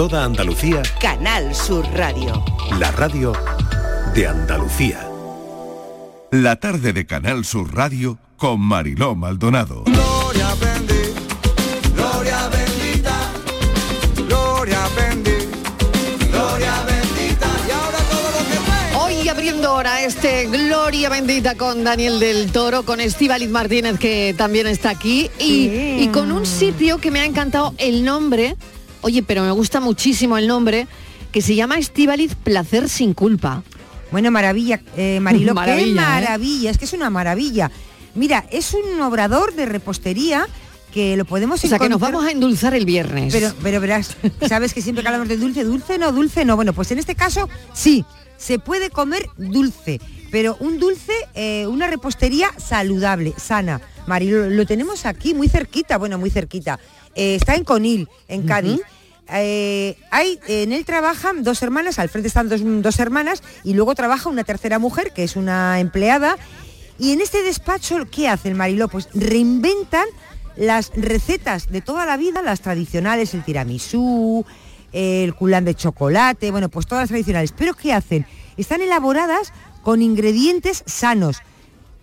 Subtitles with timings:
[0.00, 0.80] Toda Andalucía.
[0.98, 2.42] Canal Sur Radio.
[2.78, 3.34] La radio
[4.14, 5.06] de Andalucía.
[6.30, 9.82] La tarde de Canal Sur Radio con Mariló Maldonado.
[9.84, 11.20] Gloria bendita,
[11.94, 13.14] gloria bendita,
[14.26, 17.46] gloria bendita, gloria bendita.
[17.68, 18.96] Y ahora todo lo que fue.
[19.02, 24.66] Hoy abriendo ahora este Gloria Bendita con Daniel del Toro, con Estíbaliz Martínez que también
[24.66, 28.56] está aquí y, y con un sitio que me ha encantado el nombre,
[29.02, 30.86] oye, pero me gusta muchísimo el nombre,
[31.32, 33.62] que se llama Estíbaliz Placer sin culpa.
[34.10, 35.94] Bueno, maravilla, eh, Marilo, Maravilla, qué ¿eh?
[35.94, 37.70] maravilla, es que es una maravilla.
[38.14, 40.46] Mira, es un obrador de repostería
[40.92, 43.32] que lo podemos O sea, que nos encontrar- vamos a endulzar el viernes.
[43.32, 44.16] Pero, pero verás,
[44.48, 46.56] sabes que siempre que hablamos de dulce, dulce no, dulce no.
[46.56, 48.04] Bueno, pues en este caso sí,
[48.36, 50.00] se puede comer dulce,
[50.32, 53.80] pero un dulce, eh, una repostería saludable, sana.
[54.08, 56.80] Marilo, lo tenemos aquí muy cerquita, bueno, muy cerquita.
[57.20, 58.80] Eh, está en Conil, en Cádiz.
[59.30, 63.94] Eh, hay, en él trabajan dos hermanas, al frente están dos, dos hermanas y luego
[63.94, 66.38] trabaja una tercera mujer que es una empleada.
[66.98, 68.88] Y en este despacho, ¿qué hacen, Mariló?
[68.88, 70.06] Pues reinventan
[70.56, 74.46] las recetas de toda la vida, las tradicionales, el tiramisú,
[74.92, 77.52] el culán de chocolate, bueno, pues todas las tradicionales.
[77.52, 78.24] Pero ¿qué hacen?
[78.56, 81.42] Están elaboradas con ingredientes sanos.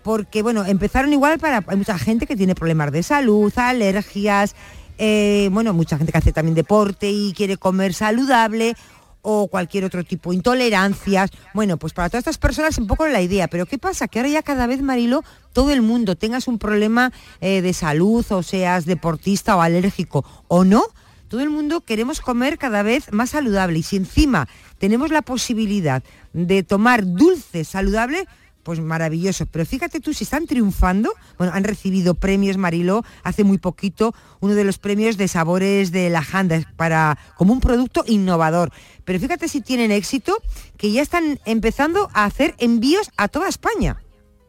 [0.04, 1.66] Porque, bueno, empezaron igual para...
[1.68, 4.56] Hay mucha gente que tiene problemas de salud, alergias,
[4.98, 8.76] eh, bueno, mucha gente que hace también deporte y quiere comer saludable
[9.22, 11.32] o cualquier otro tipo, intolerancias.
[11.54, 14.08] Bueno, pues para todas estas personas un poco la idea, pero ¿qué pasa?
[14.08, 18.26] Que ahora ya cada vez, Marilo, todo el mundo, tengas un problema eh, de salud
[18.30, 20.84] o seas deportista o alérgico o no,
[21.28, 26.04] todo el mundo queremos comer cada vez más saludable y si encima tenemos la posibilidad
[26.32, 28.28] de tomar dulce saludable,
[28.68, 29.46] pues maravilloso.
[29.46, 34.56] Pero fíjate tú, si están triunfando, bueno, han recibido premios Mariló hace muy poquito, uno
[34.56, 38.74] de los premios de sabores de la Janda para como un producto innovador.
[39.06, 40.36] Pero fíjate si tienen éxito,
[40.76, 44.04] que ya están empezando a hacer envíos a toda España.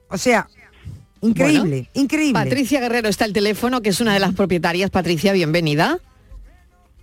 [0.08, 0.48] O sea,
[1.20, 2.32] increíble, increíble.
[2.32, 4.90] Patricia Guerrero está al teléfono, que es una de las propietarias.
[4.90, 6.00] Patricia, bienvenida.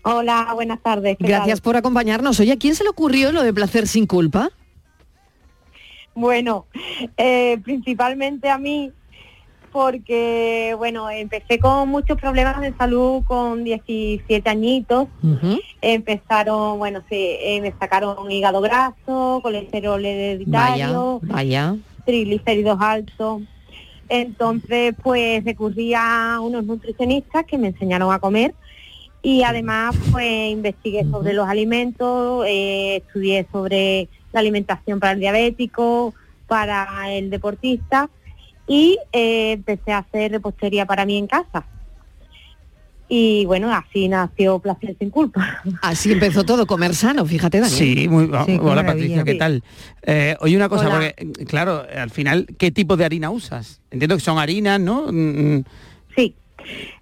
[0.01, 1.16] Hola, buenas tardes.
[1.18, 1.63] ¿qué Gracias tal?
[1.63, 2.41] por acompañarnos.
[2.41, 4.51] Oye, ¿a quién se le ocurrió lo de placer sin culpa?
[6.15, 6.65] Bueno,
[7.17, 8.91] eh, principalmente a mí,
[9.71, 15.09] porque, bueno, empecé con muchos problemas de salud con 17 añitos.
[15.81, 21.75] Empezaron, bueno, sí, eh, me sacaron hígado graso, colesterol hereditario, vaya.
[22.05, 23.41] triglicéridos altos.
[24.07, 28.55] Entonces, pues recurrí a unos nutricionistas que me enseñaron a comer
[29.25, 36.13] y además, pues investigué sobre los alimentos, eh, estudié sobre la alimentación para el diabético,
[36.47, 38.09] para el deportista
[38.68, 41.66] y eh, empecé a hacer repostería para mí en casa.
[43.07, 45.62] Y bueno, así nació Placer sin culpa.
[45.84, 47.78] Así empezó todo, comer sano, fíjate, Daniel.
[47.78, 48.85] Sí, muy, Sí, qué hola maravilla.
[49.22, 49.38] Patricia, ¿qué Sí.
[49.38, 49.63] tal?
[50.01, 51.13] Eh, oye, una cosa, Hola.
[51.16, 53.79] porque claro, al final, ¿qué tipo de harina usas?
[53.91, 55.06] Entiendo que son harinas, ¿no?
[55.12, 55.63] Mm,
[56.16, 56.34] Sí.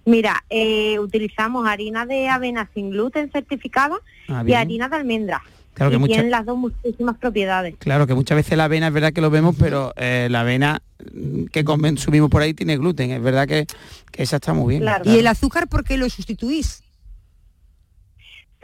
[0.04, 3.96] Mira, eh, utilizamos harina de avena sin gluten certificada
[4.28, 5.40] Ah, y harina de almendra.
[5.74, 7.74] Claro que y mucha- tienen las dos muchísimas propiedades.
[7.78, 10.80] Claro que muchas veces la avena es verdad que lo vemos, pero eh, la avena
[11.12, 13.10] mm, que consumimos por ahí tiene gluten.
[13.10, 13.66] Es verdad que,
[14.12, 14.88] que esa está muy bien.
[15.04, 16.83] ¿Y el azúcar por qué lo sustituís?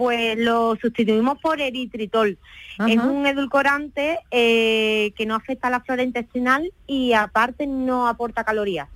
[0.00, 2.38] Pues lo sustituimos por eritritol.
[2.88, 8.42] Es un edulcorante eh, que no afecta a la flora intestinal y aparte no aporta
[8.42, 8.88] calorías.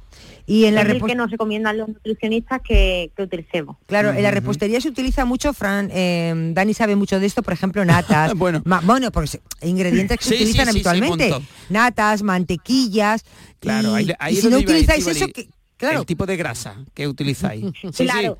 [0.46, 3.76] Y en la es el que nos recomiendan los nutricionistas que, que utilicemos.
[3.84, 7.52] Claro, en la repostería se utiliza mucho, Fran, eh, Dani sabe mucho de esto, por
[7.52, 8.32] ejemplo, natas.
[8.38, 8.62] bueno.
[8.84, 11.46] bueno, porque ingredientes que se Sí, utilizan sí, sí, habitualmente.
[11.68, 13.26] natas, mantequillas.
[13.60, 16.00] Claro, y, ahí, ahí y si no utilizáis eso, que, claro.
[16.00, 17.66] el tipo de grasa que utilizáis.
[17.92, 18.38] Sí, claro.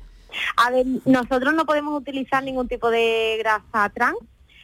[0.57, 4.17] A ver, nosotros no podemos utilizar ningún tipo de grasa trans,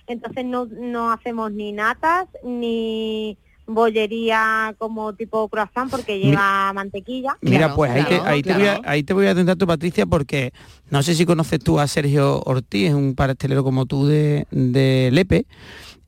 [0.07, 7.37] entonces no, no hacemos ni natas ni bollería como tipo croissant porque lleva mantequilla.
[7.41, 10.05] Mira, pues ahí, te, ahí, te voy a, ahí te voy a atentar tu Patricia
[10.05, 10.53] porque
[10.89, 15.09] no sé si conoces tú a Sergio Ortiz, es un pastelero como tú de, de
[15.11, 15.45] Lepe.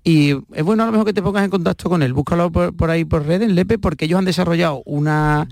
[0.05, 2.11] Y es bueno a lo mejor que te pongas en contacto con él.
[2.11, 5.47] Búscalo por, por ahí por redes, Lepe, porque ellos han desarrollado una,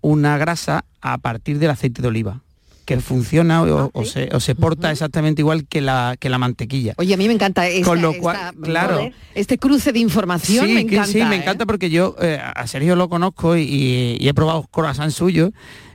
[0.00, 2.40] una grasa a partir del aceite de oliva
[2.84, 6.94] que funciona o, o se, o se porta exactamente igual que la, que la mantequilla.
[6.98, 9.10] Oye, a mí me encanta esta- Con lo cual, esta- claro.
[9.34, 11.06] este cruce de información sí, me encanta.
[11.06, 11.38] sí, me ¿eh?
[11.38, 15.52] encanta porque yo eh, a Sergio lo conozco y, y he probado croissant suyo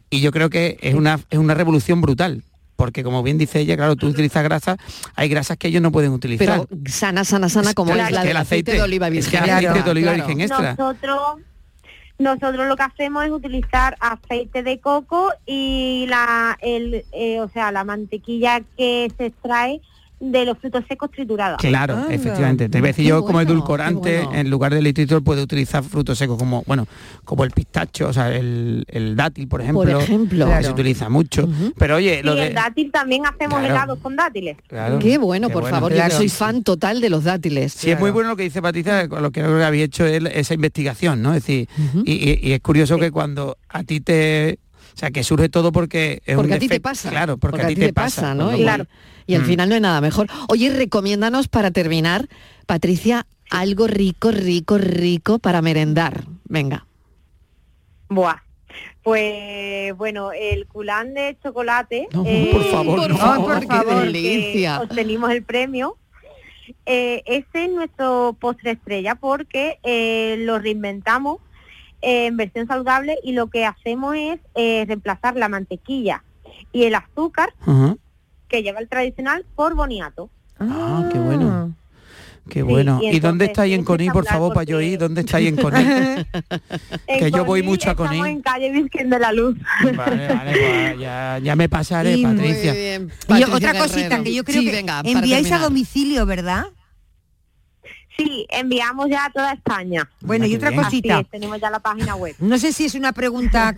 [0.09, 2.43] y yo creo que es una, es una revolución brutal.
[2.77, 4.77] Porque como bien dice ella, claro, tú utilizas grasas,
[5.15, 6.67] hay grasas que ellos no pueden utilizar.
[6.69, 8.81] Pero sana, sana, sana, como Claro, es la es que del el aceite, aceite- de
[8.83, 9.31] oliva es virgen.
[9.31, 10.75] que el aceite de oliva virgen extra.
[10.77, 11.19] Nosotros,
[12.19, 17.71] nosotros lo que hacemos es utilizar aceite de coco y la, el, eh, o sea,
[17.71, 19.81] la mantequilla que se extrae
[20.19, 21.59] de los frutos secos triturados.
[21.59, 22.13] Claro, Anda.
[22.13, 22.69] efectivamente.
[22.69, 24.39] Te voy a decir yo como bueno, edulcorante, bueno.
[24.39, 26.87] en lugar del litritol puede utilizar frutos secos como, bueno,
[27.23, 29.83] como el pistacho, o sea, el, el dátil, por ejemplo.
[29.83, 30.45] Por ejemplo.
[30.47, 30.63] Claro.
[30.65, 31.47] se utiliza mucho.
[31.77, 32.47] Pero oye, Y lo de...
[32.47, 33.65] el dátil también hacemos Claro.
[33.73, 34.57] helados con dátiles.
[34.67, 35.75] Claro, Qué bueno, qué por bueno.
[35.77, 36.11] favor, Claro.
[36.11, 37.73] yo soy fan total de los dátiles.
[37.73, 40.05] Sí, es muy bueno lo que dice Patricia, con lo que creo que habéis hecho
[40.05, 41.33] es esa investigación, ¿no?
[41.35, 41.67] Es decir,
[42.05, 44.57] y, y- y es curioso que cuando a ti te...
[44.97, 47.11] O sea, que surge todo porque es Porque un a ti te pasa.
[47.11, 48.57] Claro, porque, a ti te pasa, ¿no?
[48.57, 48.87] Y, al
[49.27, 49.45] Mm.
[49.45, 50.25] final no hay nada mejor.
[50.49, 52.27] Oye, recomiéndanos para terminar,
[52.65, 56.23] Patricia, algo rico, rico, rico para merendar.
[56.45, 56.87] Venga.
[58.09, 58.37] Buah.
[59.03, 62.07] Pues bueno, el culán de chocolate.
[62.11, 63.17] No, eh, por favor, por no.
[63.17, 64.77] favor, Por qué favor, delicia.
[64.79, 65.95] que obtenimos el premio.
[66.87, 71.37] Eh, ese es nuestro postre estrella porque eh, lo reinventamos
[72.01, 76.23] eh, en versión saludable y lo que hacemos es eh, reemplazar la mantequilla
[76.71, 77.49] y el azúcar
[78.47, 80.29] que lleva el tradicional por boniato.
[80.59, 81.73] Ah, qué bueno.
[82.49, 82.99] Qué Sí, bueno.
[83.03, 84.97] y ¿Y, dónde entonces estáis en Conil, por favor, para yo ir?
[84.97, 85.85] ¿Dónde estáis en Conil?
[87.19, 88.25] Que yo voy mucho a estamos Conil.
[88.25, 89.57] en calle Virgen de la Luz.
[89.83, 90.51] vale, vale,
[90.91, 92.71] pues ya, ya me pasaré, Y- Patricia.
[92.71, 93.83] Muy bien, Y Patricia otra Guerrero.
[93.93, 96.67] cosita que yo creo Sí, que venga, enviáis a domicilio, ¿verdad?
[98.17, 100.09] Sí, enviamos ya a toda España.
[100.21, 100.81] Bueno, y otra bien.
[100.81, 101.19] Así cosita.
[101.19, 102.35] es, tenemos ya la página web.
[102.39, 103.77] No sé si es una pregunta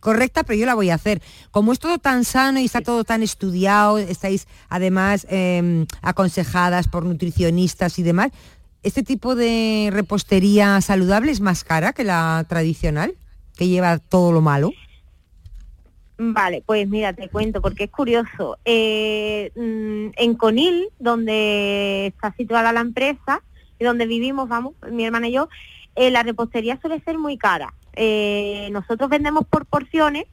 [0.00, 1.22] correcta, pero yo la voy a hacer.
[1.50, 7.04] Como es todo tan sano y está todo tan estudiado, estáis además eh, aconsejadas por
[7.04, 8.30] nutricionistas y demás,
[8.82, 13.14] ¿este tipo de repostería saludable es más cara que la tradicional,
[13.56, 14.72] que lleva todo lo malo?
[16.16, 18.56] Vale, pues mira, te cuento, porque es curioso.
[18.64, 23.42] Eh, mm, en Conil, donde está situada la empresa
[23.84, 25.48] donde vivimos, vamos, mi hermana y yo,
[25.96, 27.72] eh, la repostería suele ser muy cara.
[27.94, 30.24] Eh, nosotros vendemos por porciones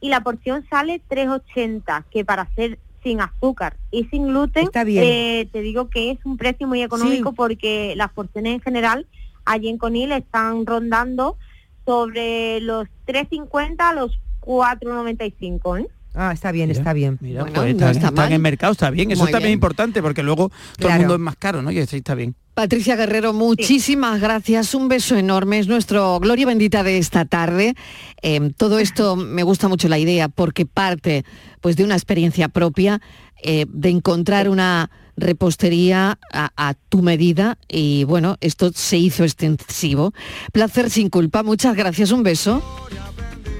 [0.00, 5.02] y la porción sale 3,80, que para hacer sin azúcar y sin gluten, Está bien.
[5.04, 7.34] eh, te digo que es un precio muy económico Sí.
[7.36, 9.06] porque las porciones en general
[9.44, 11.36] allí en Conil están rondando
[11.84, 15.80] sobre los 3,50 a los 4,95.
[15.80, 15.88] ¿eh?
[16.14, 17.18] Ah, está bien, Mira, está bien.
[17.20, 19.10] Mira, Bueno, pues no están, está están en mercado, está bien.
[19.10, 20.94] Eso Muy también es importante porque luego todo Claro.
[20.94, 21.70] el mundo es más caro, ¿no?
[21.72, 22.34] Y así está bien.
[22.54, 27.74] Patricia Guerrero, muchísimas gracias, un beso enorme, es nuestro Gloria Bendita de esta tarde.
[28.22, 31.24] Eh, todo esto me gusta mucho la idea porque parte
[31.60, 33.00] pues de una experiencia propia,
[33.42, 40.12] eh, de encontrar una repostería a tu medida y bueno, esto se hizo extensivo.
[40.52, 42.62] Placer sin culpa, muchas gracias, un beso.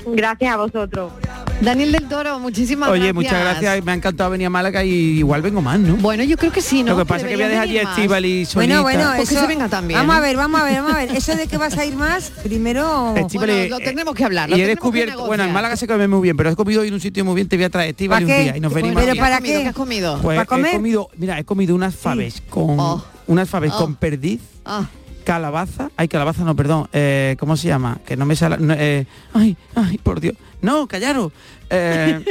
[0.07, 1.13] Gracias a vosotros.
[1.61, 3.15] Daniel del Toro, muchísimas Oye, gracias.
[3.15, 3.85] muchas gracias.
[3.85, 5.97] Me ha encantado venir a Málaga y igual vengo más, ¿no?
[5.97, 6.93] Bueno, yo creo que sí, ¿no?
[6.93, 8.19] Lo que pasa es que voy a dejar deberías aquí a venir más.
[8.19, 8.81] Estíbal y solita.
[8.83, 10.19] Bueno, bueno, que eso, se venga también, Vamos ¿eh?
[10.19, 11.17] a ver, vamos a ver, vamos a ver.
[11.17, 13.15] Eso de que vas a ir más, primero...
[13.35, 15.53] Bueno, lo tendremos que hablar, lo Y he descubierto, bueno, en.
[15.53, 17.57] Málaga se come muy bien, pero he comido hoy en un sitio muy bien, te
[17.57, 19.59] voy a traer Estíbal ¿Pa un día y nos venimos pero para ¿Qué has comido?
[19.59, 19.63] qué?
[19.63, 20.19] ¿Qué has comido?
[20.21, 20.73] Pues ¿Para comer?
[20.73, 23.05] he comido, mira, he comido unas faves con Oh.
[23.29, 23.79] unas faves Oh.
[23.79, 24.87] con perdiz, Ah,
[25.25, 27.99] calabaza, ay calabaza no, perdón, eh, ¿cómo se llama?
[28.07, 31.33] Que no me sale, no, eh, ay, ay, por Dios, no, callaros,
[31.71, 32.25] eh,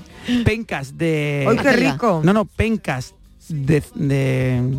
[0.44, 2.20] pencas de, ¡Ay, qué rico!
[2.24, 3.14] no, no, pencas
[3.48, 4.78] de, de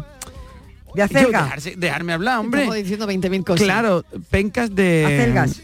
[0.94, 1.46] De acelga.
[1.50, 3.64] dejarse- dejarme hablar, hombre, estamos diciendo 20.000 cosas.
[3.64, 5.62] claro, pencas de, Acelgas.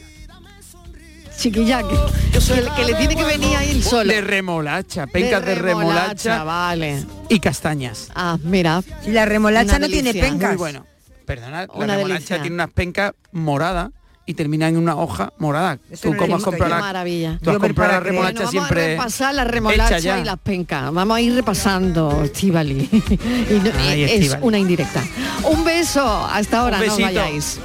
[1.38, 1.96] Chiquilla, que,
[2.32, 4.12] que- que le tiene que venir a ir solo.
[4.12, 7.06] de remolacha, pencas de, remolacha, Vale.
[7.30, 8.10] y castañas.
[8.16, 8.82] Ah, mira.
[9.06, 10.50] La remolacha no tiene pencas.
[10.50, 10.86] Muy bueno.
[11.28, 12.42] Perdona, Una la remolacha delicia.
[12.42, 13.92] tiene unas pencas moradas
[14.26, 15.78] y termina en una hoja morada.
[15.92, 17.40] Eso Tú como has comprado la, maravilla.
[17.42, 20.20] tú has comprado la remolacha Bueno, vamos siempre a repasar la remolacha ya.
[20.20, 20.92] y las pencas.
[20.94, 22.90] Vamos a ir repasando, Estivali.
[23.50, 25.04] Y no- Ay, es una indirecta.
[25.44, 26.04] Un beso.
[26.26, 27.60] Hasta ahora, Un no vayáis.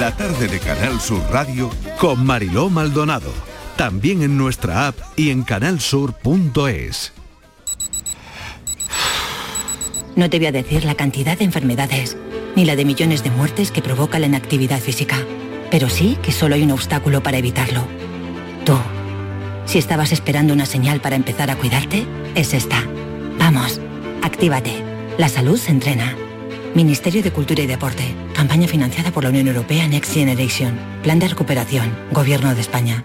[0.00, 3.30] La tarde de Canal Sur Radio con Mariló Maldonado.
[3.76, 7.12] También en nuestra app y en canalsur.es.
[10.16, 12.16] No te voy a decir la cantidad de enfermedades,
[12.56, 15.18] ni la de millones de muertes que provoca la inactividad física,
[15.70, 17.86] pero sí que solo hay un obstáculo para evitarlo.
[18.64, 18.76] Tú.
[19.66, 22.82] Si estabas esperando una señal para empezar a cuidarte, es esta.
[23.38, 23.80] Vamos,
[24.22, 24.72] actívate.
[25.18, 26.16] La salud se entrena.
[26.74, 28.14] Ministerio de Cultura y Deporte.
[28.34, 30.78] Campaña financiada por la Unión Europea Next Generation.
[31.02, 31.94] Plan de recuperación.
[32.12, 33.04] Gobierno de España.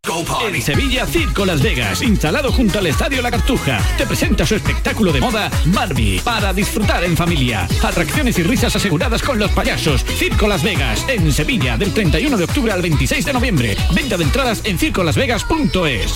[0.47, 5.12] En Sevilla, Circo Las Vegas, instalado junto al Estadio La Cartuja, te presenta su espectáculo
[5.12, 7.67] de moda Barbie, para disfrutar en familia.
[7.83, 10.04] Atracciones y risas aseguradas con los payasos.
[10.04, 13.78] Circo Las Vegas, en Sevilla, del 31 de octubre al 26 de noviembre.
[13.94, 16.14] Venta de entradas en circolasvegas.es.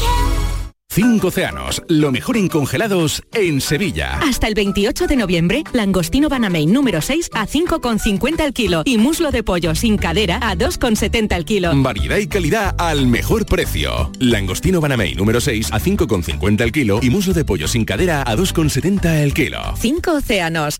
[0.92, 4.20] Cinco océanos, lo mejor en congelados en Sevilla.
[4.24, 9.30] Hasta el 28 de noviembre, langostino Banamey número 6 a 5,50 al kilo y muslo
[9.30, 11.72] de pollo sin cadera a 2,70 al kilo.
[11.76, 14.12] Variedad y calidad al mejor precio.
[14.20, 18.36] Langostino Banamey número 6 a 5,50 al kilo y muslo de pollo sin cadera a
[18.36, 19.60] 2,70 el kilo.
[19.78, 20.80] Cinco océanos.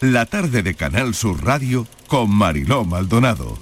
[0.00, 3.56] La tarde de Canal Sur Radio con Mariló Maldonado.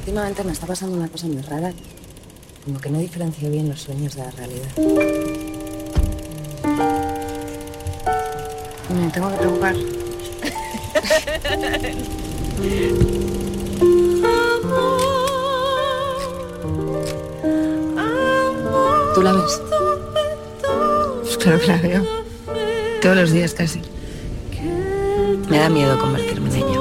[0.00, 1.72] Últimamente me está pasando una cosa muy rara,
[2.66, 4.68] como que no diferencio bien los sueños de la realidad.
[8.90, 9.74] Me tengo que preocupar.
[19.14, 19.62] ¿Tú la ves?
[21.22, 22.23] Pues claro que la veo.
[23.04, 23.82] Todos los días casi.
[25.50, 26.80] Me da miedo convertirme en ella.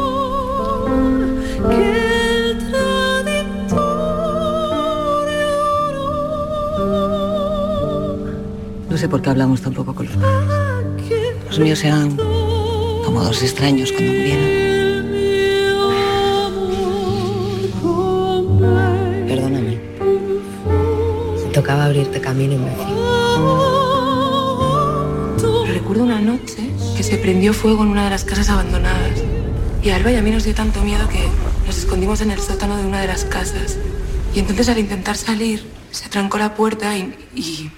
[8.90, 11.12] No sé por qué hablamos tampoco con los padres.
[11.50, 14.48] Los míos eran como dos extraños cuando murieron.
[19.28, 19.78] Perdóname.
[21.44, 23.13] Me tocaba abrirte camino y me fui.
[25.84, 29.22] Recuerdo una noche que se prendió fuego en una de las casas abandonadas.
[29.84, 31.28] Y a Alba y a mí nos dio tanto miedo que
[31.68, 33.78] nos escondimos en el sótano de una de las casas.
[34.34, 37.14] Y entonces al intentar salir, se trancó la puerta y...
[37.36, 37.70] y...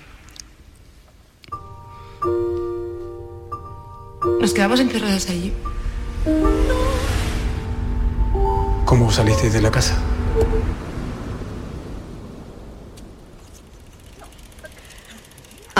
[4.39, 5.51] Nos quedamos encerradas allí.
[8.85, 9.97] ¿Cómo salisteis de la casa?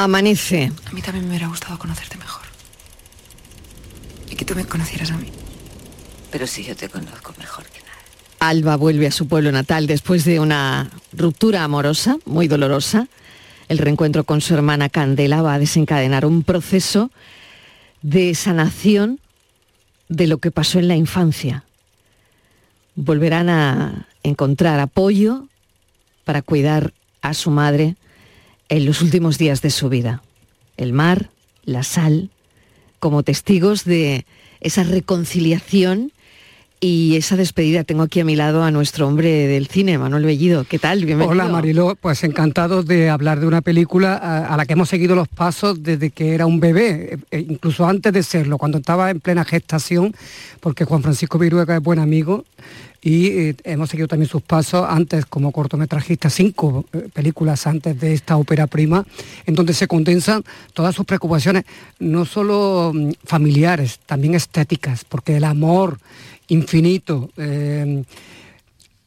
[0.05, 0.71] Amanece.
[0.85, 2.43] A mí también me hubiera gustado conocerte mejor.
[4.29, 5.31] Y que tú me conocieras a mí.
[6.31, 7.91] Pero sí, yo te conozco mejor que nada.
[8.39, 13.07] Alba vuelve a su pueblo natal después de una ruptura amorosa, muy dolorosa.
[13.67, 17.09] El reencuentro con su hermana Candela va a desencadenar un proceso
[18.03, 19.19] de sanación
[20.07, 21.63] de lo que pasó en la infancia.
[22.93, 25.47] Volverán a encontrar apoyo
[26.25, 26.93] para cuidar
[27.23, 27.95] a su madre
[28.69, 30.21] en los últimos días de su vida.
[30.77, 31.29] El mar,
[31.63, 32.29] la sal,
[32.99, 34.25] como testigos de
[34.61, 36.11] esa reconciliación
[36.79, 37.83] y esa despedida.
[37.83, 40.65] Tengo aquí a mi lado a nuestro hombre del cine, Manuel Bellido.
[40.65, 41.05] ¿Qué tal?
[41.05, 41.31] Bienvenido.
[41.31, 45.27] Hola Marilo, pues encantado de hablar de una película a, la que hemos seguido los
[45.27, 49.45] pasos desde que era un bebé, eh, incluso antes de serlo, cuando estaba en plena
[49.45, 50.13] gestación,
[50.59, 52.45] porque Juan Francisco Viruega es buen amigo
[53.05, 58.13] y eh, hemos seguido también sus pasos antes como cortometrajista, cinco eh, películas antes de
[58.13, 59.05] esta ópera prima,
[59.45, 60.43] en donde se condensan
[60.73, 61.65] todas sus preocupaciones,
[61.99, 65.99] no solo mm, familiares, también estéticas, porque el amor
[66.47, 68.03] infinito eh,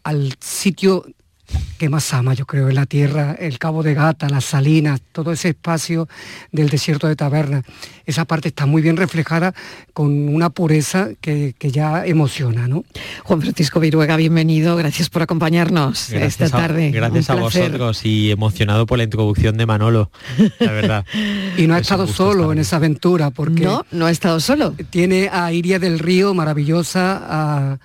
[0.04, 1.04] al sitio
[1.78, 5.32] que más ama, yo creo, en la tierra, el Cabo de Gata, las salinas, todo
[5.32, 6.08] ese espacio
[6.52, 7.62] del desierto de Taberna.
[8.04, 9.54] Esa parte está muy bien reflejada
[9.92, 12.84] con una pureza que, que ya emociona, ¿no?
[13.22, 16.90] Juan Francisco Viruega, bienvenido, gracias por acompañarnos esta a- tarde.
[16.90, 17.62] gracias Un a placer.
[17.70, 20.10] vosotros y emocionado por la introducción de Manolo,
[20.58, 21.04] la verdad.
[21.56, 23.62] Y no ha estado solo en esa aventura, porque...
[23.64, 24.74] No, no ha estado solo.
[24.90, 27.78] Tiene a Iria del Río, maravillosa, a,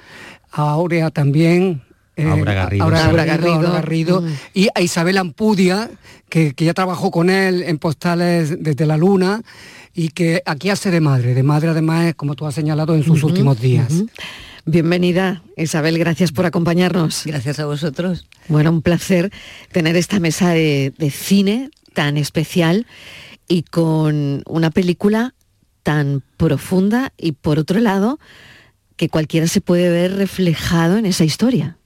[0.52, 1.82] a Aurea también.
[2.16, 3.04] Eh, Aura Garrido, Aura sí.
[3.04, 3.56] Garrido, Aura Garrido.
[3.56, 4.28] Aura Garrido, Mm.
[4.54, 5.90] y a Isabel Ampudia,
[6.30, 9.42] que, que ya trabajó con él en postales desde la luna
[9.94, 13.24] y que aquí hace de madre, de madre además, como tú has señalado, en sus
[13.24, 13.92] últimos días.
[14.66, 17.24] Bienvenida, Isabel, gracias por acompañarnos.
[17.26, 18.26] Gracias a vosotros.
[18.48, 19.30] Bueno, un placer
[19.72, 22.88] tener esta mesa de, de cine tan especial
[23.48, 25.34] y con una película
[25.84, 28.20] tan profunda y por otro lado
[28.96, 31.78] que cualquiera se puede ver reflejado en esa historia.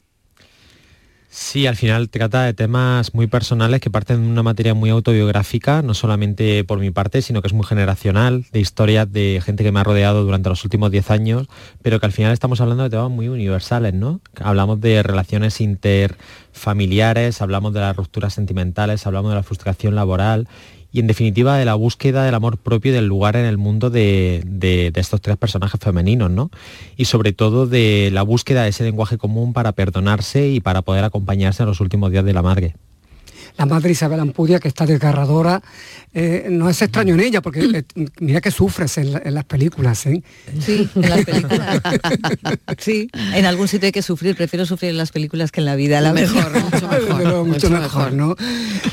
[1.29, 5.81] Sí, al final trata de temas muy personales que parten de una materia muy autobiográfica,
[5.81, 9.73] no solamente por mi parte, sino que es muy generacional, de historias de gente que
[9.73, 11.47] me ha rodeado durante los últimos 10 años,
[11.81, 14.21] pero que al final estamos hablando de temas muy universales, ¿no?
[14.39, 20.47] Hablamos de relaciones interfamiliares, hablamos de las rupturas sentimentales, hablamos de la frustración laboral
[20.91, 23.89] y en definitiva de la búsqueda del amor propio y del lugar en el mundo
[23.89, 26.49] de, de- de estos tres personajes femeninos, ¿no?
[26.95, 31.03] Y sobre todo de la búsqueda de ese lenguaje común para perdonarse y para poder
[31.03, 32.75] acompañarse en los últimos días de la madre.
[33.57, 35.61] La madre Isabel Ampudia, que está desgarradora,
[36.13, 37.61] eh, no es extraño en ella, porque
[37.95, 40.21] eh, mira que sufres en, la- en las películas, ¿eh?
[40.59, 41.81] Sí, en las películas.
[42.77, 44.35] Sí, en algún sitio hay que sufrir.
[44.35, 46.99] Prefiero sufrir en las películas que en la vida, la Mejor, verdad.
[47.01, 48.35] Desde luego, mucho, mejor, ¿no?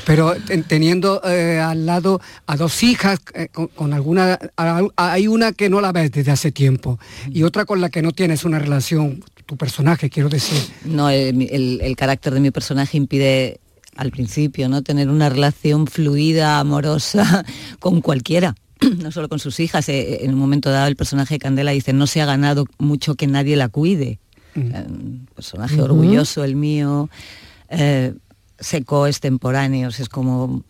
[0.07, 3.21] Pero ten- teniendo al lado a dos hijas
[3.53, 6.99] con, con alguna, a- hay una que no la ves desde hace tiempo
[7.31, 10.59] y otra con la que no tienes una relación, tu personaje, quiero decir.
[10.85, 13.61] No, el, el- el carácter de mi personaje impide
[13.97, 14.83] al principio, ¿no?
[14.83, 17.45] Tener una relación fluida, amorosa
[17.81, 18.55] con cualquiera.
[19.03, 19.89] No solo con sus hijas.
[19.89, 23.15] Eh, En un momento dado el personaje de Candela dice, no se ha ganado mucho
[23.15, 24.19] que nadie la cuide.
[24.57, 27.09] Eh, Un personaje orgulloso, el mío,
[27.71, 28.15] eh,
[28.59, 30.63] seco, extemporáneos, es como...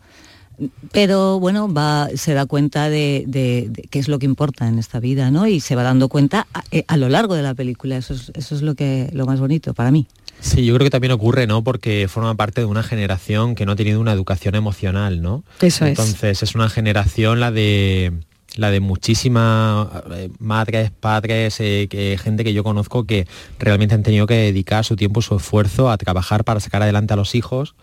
[0.92, 4.78] Pero bueno, va, se da cuenta de, de- de qué es lo que importa en
[4.78, 5.48] esta vida, ¿no?
[5.48, 7.96] Y se va dando cuenta a, eh, a lo largo de la película.
[7.96, 10.06] Eso es, eso es lo, que, lo más bonito para mí.
[10.44, 11.64] Sí, yo creo que también ocurre, ¿no?
[11.64, 15.42] Porque forma parte de una generación que no ha tenido una educación emocional, ¿no?
[15.62, 15.98] Eso es.
[15.98, 18.12] Entonces es una generación la de
[18.56, 23.26] la de muchísimas eh, madres, padres, eh, que, gente que yo conozco que
[23.58, 27.16] realmente han tenido que dedicar su tiempo, su esfuerzo a trabajar para sacar adelante a
[27.16, 27.74] los hijos,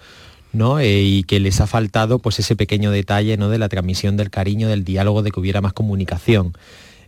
[0.54, 0.80] ¿no?
[0.80, 3.50] Eh, y que les ha faltado pues ese pequeño detalle, ¿no?
[3.50, 6.54] De la transmisión del cariño, del diálogo, de que hubiera más comunicación.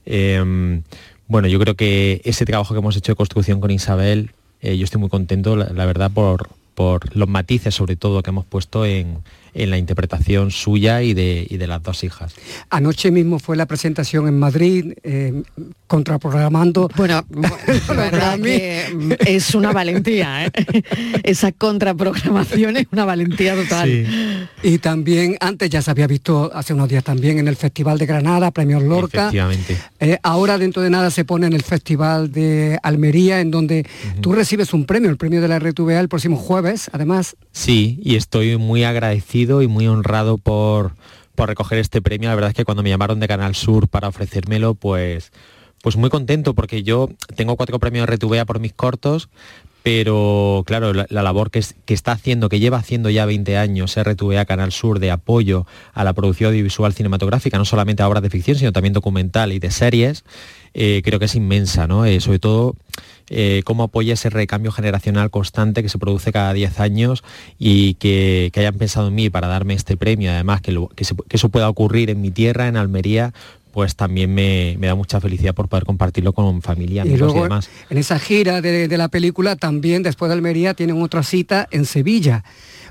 [0.08, 0.82] Eh,
[1.28, 4.32] bueno, yo creo que ese trabajo que hemos hecho de construcción con Isabel,
[4.64, 8.46] yo estoy muy contento, la, la verdad, por, por los matices sobre todo que hemos
[8.46, 9.18] puesto en,
[9.54, 12.34] en la interpretación suya y de, y de las dos hijas.
[12.70, 15.44] Anoche mismo fue la presentación en Madrid, eh,
[15.88, 16.90] contraprogramando.
[16.96, 17.26] Bueno,
[18.44, 20.52] que mm, es una valentía, ¿eh?
[21.24, 24.48] Esa contraprogramación es una valentía total.
[24.64, 28.06] Y también, antes ya se había visto hace unos días también en el Festival de
[28.06, 29.24] Granada, Premios Lorca.
[29.24, 29.78] Efectivamente.
[30.00, 33.86] Eh, ahora dentro de nada se pone en el Festival de Almería, en donde
[34.22, 37.36] tú recibes un premio, el premio de la RTVA el próximo jueves, además.
[37.52, 40.94] Sí, y estoy muy agradecido y muy honrado por,
[41.36, 42.30] por recoger este premio.
[42.30, 45.32] La verdad es que cuando me llamaron de Canal Sur para ofrecérmelo, pues,
[45.82, 49.30] pues muy contento porque yo tengo cuatro premios RTVA por mis cortos,
[49.84, 54.00] pero claro, la, la labor que, que está haciendo, que lleva haciendo ya 20 años
[54.02, 58.30] RTVA Canal Sur de apoyo a la producción audiovisual cinematográfica, no solamente a obras de
[58.30, 60.24] ficción, sino también documental y de series,
[60.74, 62.06] eh, creo que es inmensa, ¿no?
[62.06, 62.76] Eh, sobre todo
[63.30, 67.24] eh, cómo apoya ese recambio generacional constante que se produce cada 10 años
[67.60, 70.78] y que, hayan pensado en mí para darme este premio, además que
[71.30, 73.34] eso pueda ocurrir en mi tierra, en Almería,
[73.74, 77.70] pues también me, da mucha felicidad por poder compartirlo con familia, amigos y, luego, demás.
[77.90, 81.86] En esa gira de, de la película también después de Almería tienen otra cita en
[81.86, 82.44] Sevilla.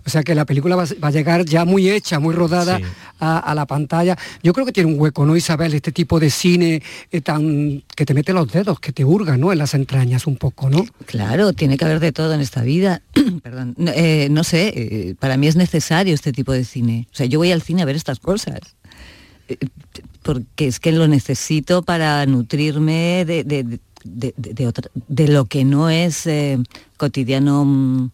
[0.04, 2.80] O sea que la película va, a llegar ya muy hecha, muy rodada
[3.20, 4.18] a, la pantalla.
[4.42, 5.74] Yo creo que tiene un hueco, ¿no, Isabel?
[5.74, 9.52] Este tipo de cine eh, tan que te mete los dedos, que te hurga, ¿no?
[9.52, 10.84] En las entrañas un poco, ¿no?
[11.06, 13.02] Claro, tiene que haber de todo en esta vida.
[13.42, 13.74] Perdón.
[13.76, 17.06] No, eh, sé, eh, para mí es necesario este tipo de cine.
[17.12, 18.58] O sea, yo voy al cine a ver estas cosas
[20.22, 26.28] porque es que lo necesito para nutrirme de, de, de, lo que no es
[26.96, 28.10] cotidiano mm,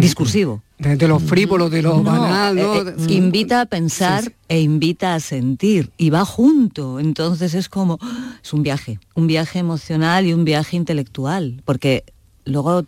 [0.00, 0.62] discursivo.
[0.78, 2.74] De, lo frívolo, de lo banal, ¿no?
[2.74, 6.98] Eh, eh, invita a pensar e invita a sentir y va junto.
[6.98, 8.00] Entonces es como,
[8.42, 12.04] es un viaje, un viaje emocional y un viaje intelectual, porque
[12.44, 12.84] luego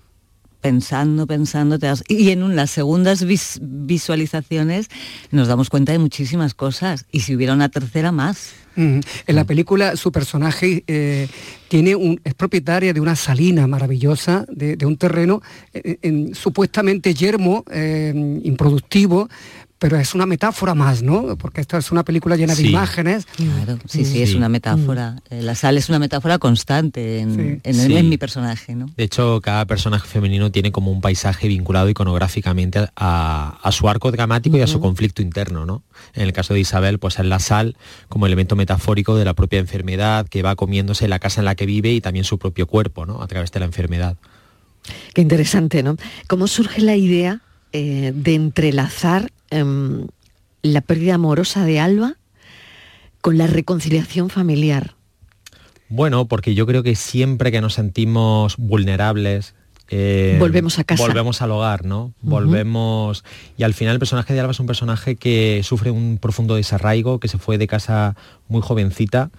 [0.65, 3.27] pensando, pensando, te y en las segundas
[3.61, 4.89] visualizaciones
[5.31, 8.55] nos damos cuenta de muchísimas cosas y si hubiera una tercera más.
[8.77, 11.29] En la película su personaje eh,
[11.69, 15.43] tiene un, es propietaria de una salina maravillosa, de, un terreno
[15.75, 19.29] eh, supuestamente yermo, eh, improductivo,
[19.85, 21.37] pero es una metáfora más, ¿no?
[21.37, 23.27] Porque esta es una película llena de imágenes.
[23.27, 25.21] Claro, sí, sí, es una metáfora.
[25.31, 25.41] Mm.
[25.41, 28.87] La sal es una metáfora constante en, mi personaje, ¿no?
[28.97, 34.57] De hecho, cada personaje femenino tiene como un paisaje vinculado iconográficamente a, su arco dramático
[34.57, 35.83] y a su conflicto interno, ¿no?
[36.15, 37.77] En el caso de Isabel, pues es la sal
[38.09, 41.67] como elemento metafórico de la propia enfermedad que va comiéndose la casa en la que
[41.67, 43.21] vive y también su propio cuerpo, ¿no?
[43.21, 44.17] A través de la enfermedad.
[45.13, 45.99] Qué interesante, ¿no?
[46.27, 47.43] ¿Cómo surge la idea
[47.77, 50.07] eh, de entrelazar em,
[50.63, 52.17] la pérdida amorosa de Alba
[53.21, 54.95] con la reconciliación familiar?
[55.89, 59.55] Bueno, porque yo creo que siempre que nos sentimos vulnerables,
[59.91, 61.03] eh, volvemos a casa.
[61.03, 62.15] Volvemos al hogar, ¿no?
[62.23, 63.25] Volvemos.
[63.57, 67.21] Y al final el personaje de Alba es un personaje que sufre un profundo desarraigo,
[67.21, 68.17] que se fue de casa
[68.49, 69.31] muy jovencita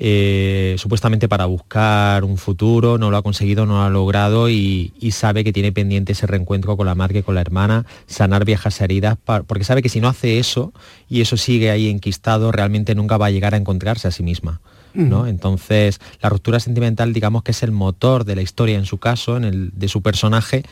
[0.00, 4.92] eh, supuestamente para buscar un futuro, no lo ha conseguido, no lo ha logrado y,
[5.10, 9.18] sabe que tiene pendiente ese reencuentro con la madre, con la hermana, sanar viejas heridas,
[9.24, 10.72] porque sabe que si no hace eso
[11.08, 14.60] y eso sigue ahí enquistado, realmente nunca va a llegar a encontrarse a sí misma.
[14.94, 15.26] ¿no?
[15.26, 19.36] Entonces, la ruptura sentimental, digamos que es el motor de la historia en su caso,
[19.36, 20.62] en el, de su personaje,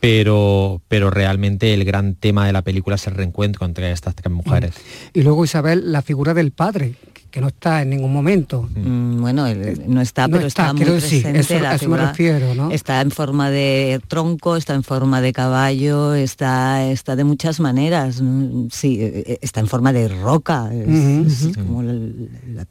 [0.00, 4.32] pero, pero realmente el gran tema de la película es el reencuentro entre estas tres
[4.32, 4.74] mujeres.
[5.12, 6.94] Y luego, Isabel, la figura del padre,
[7.34, 8.68] que no está en ningún momento.
[8.76, 9.46] Mm, bueno,
[9.88, 11.40] no está, pero está, muy presente.
[11.40, 12.70] eso, me refiero, ¿no?
[12.70, 18.22] Está en forma de tronco, está en forma de caballo, está, está de muchas maneras.
[18.70, 20.70] Sí, e, e, está en forma de roca.
[20.72, 22.68] Es, como la,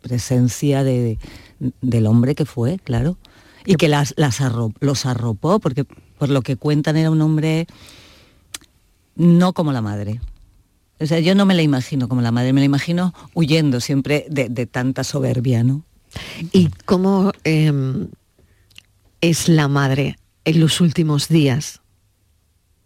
[0.00, 1.18] presencia de,
[1.80, 3.18] del hombre que fue, claro.
[3.66, 4.40] Y que las, las
[4.78, 5.84] los arropó, porque
[6.18, 7.66] por lo que cuentan era un hombre
[9.16, 10.20] no como la madre.
[11.00, 14.26] O sea, yo no me la imagino como la madre, me la imagino huyendo siempre
[14.28, 15.82] de, tanta soberbia, ¿no?
[16.52, 18.08] ¿Y cómo em,
[19.20, 21.80] es la madre en los últimos días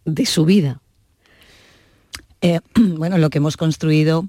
[0.05, 0.81] de su vida?
[2.41, 4.25] Eh, bueno, lo que hemos construido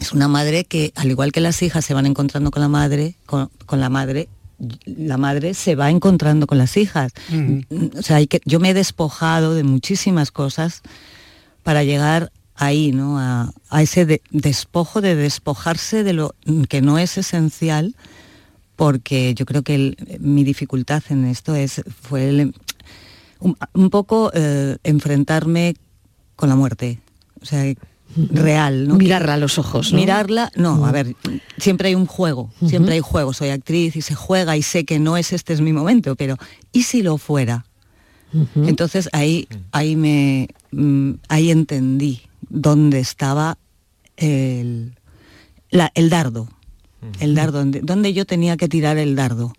[0.00, 3.16] es una madre que, al igual que las hijas se van encontrando con la madre,
[3.26, 4.28] con, la madre,
[4.84, 7.12] la madre se va encontrando con las hijas.
[7.28, 7.98] Mm.
[7.98, 10.82] O sea, hay que, yo me he despojado de muchísimas cosas
[11.64, 13.18] para llegar ahí, ¿no?
[13.18, 16.34] A, ese despojo de despojarse de lo
[16.68, 17.96] que no es esencial,
[18.76, 22.52] porque yo creo que mi dificultad en esto es, fue
[23.40, 25.74] un, poco eh, enfrentarme
[26.36, 27.00] con la muerte.
[27.40, 27.64] O sea,
[28.14, 28.96] real, ¿no?
[28.96, 31.14] Mirarla a los ojos, Mirarla, no, a ver,
[31.56, 34.98] siempre hay un juego, siempre hay juego, soy actriz y se juega y sé que
[34.98, 36.36] no es este es mi momento, pero
[36.72, 37.64] ¿y si lo fuera?
[38.54, 43.56] Entonces ahí, ahí me mm, ahí entendí dónde estaba
[44.16, 44.94] el,
[45.70, 46.48] el dardo,
[47.20, 49.54] el dardo, donde, yo tenía que tirar el dardo.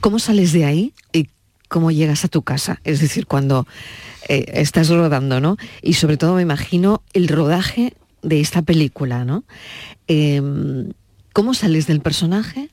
[0.00, 1.28] ¿Cómo sales de ahí y
[1.68, 2.80] cómo llegas a tu casa?
[2.84, 3.66] Es decir, cuando
[4.28, 5.56] eh, estás rodando, ¿no?
[5.80, 9.44] Y sobre todo me imagino el rodaje de esta película, ¿no?
[10.06, 10.92] Em,
[11.32, 12.68] ¿Cómo sales del personaje?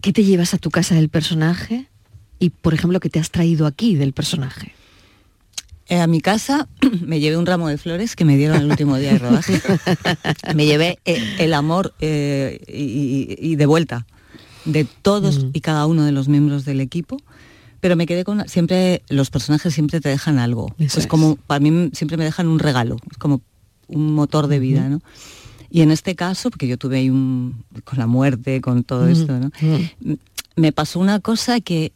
[0.00, 1.88] ¿Qué te llevas a tu casa del personaje?
[2.38, 4.72] Y, por ejemplo, ¿qué te has traído aquí del personaje?
[5.88, 6.68] Eh, a mi casa
[7.06, 9.60] me llevé un ramo de flores que me dieron el último día de rodaje.
[10.54, 14.06] me llevé eh, el amor y, de vuelta
[14.64, 15.50] de todos mm.
[15.52, 17.18] y cada uno de los miembros del equipo.
[17.80, 20.74] Pero me quedé con siempre los personajes siempre te dejan algo.
[20.78, 23.42] Es, como para mí siempre me dejan un regalo es como
[23.88, 25.02] un motor de vida no
[25.68, 29.38] y en este caso porque yo tuve ahí un con la muerte con todo esto
[29.38, 29.50] no
[30.56, 31.92] me pasó una cosa que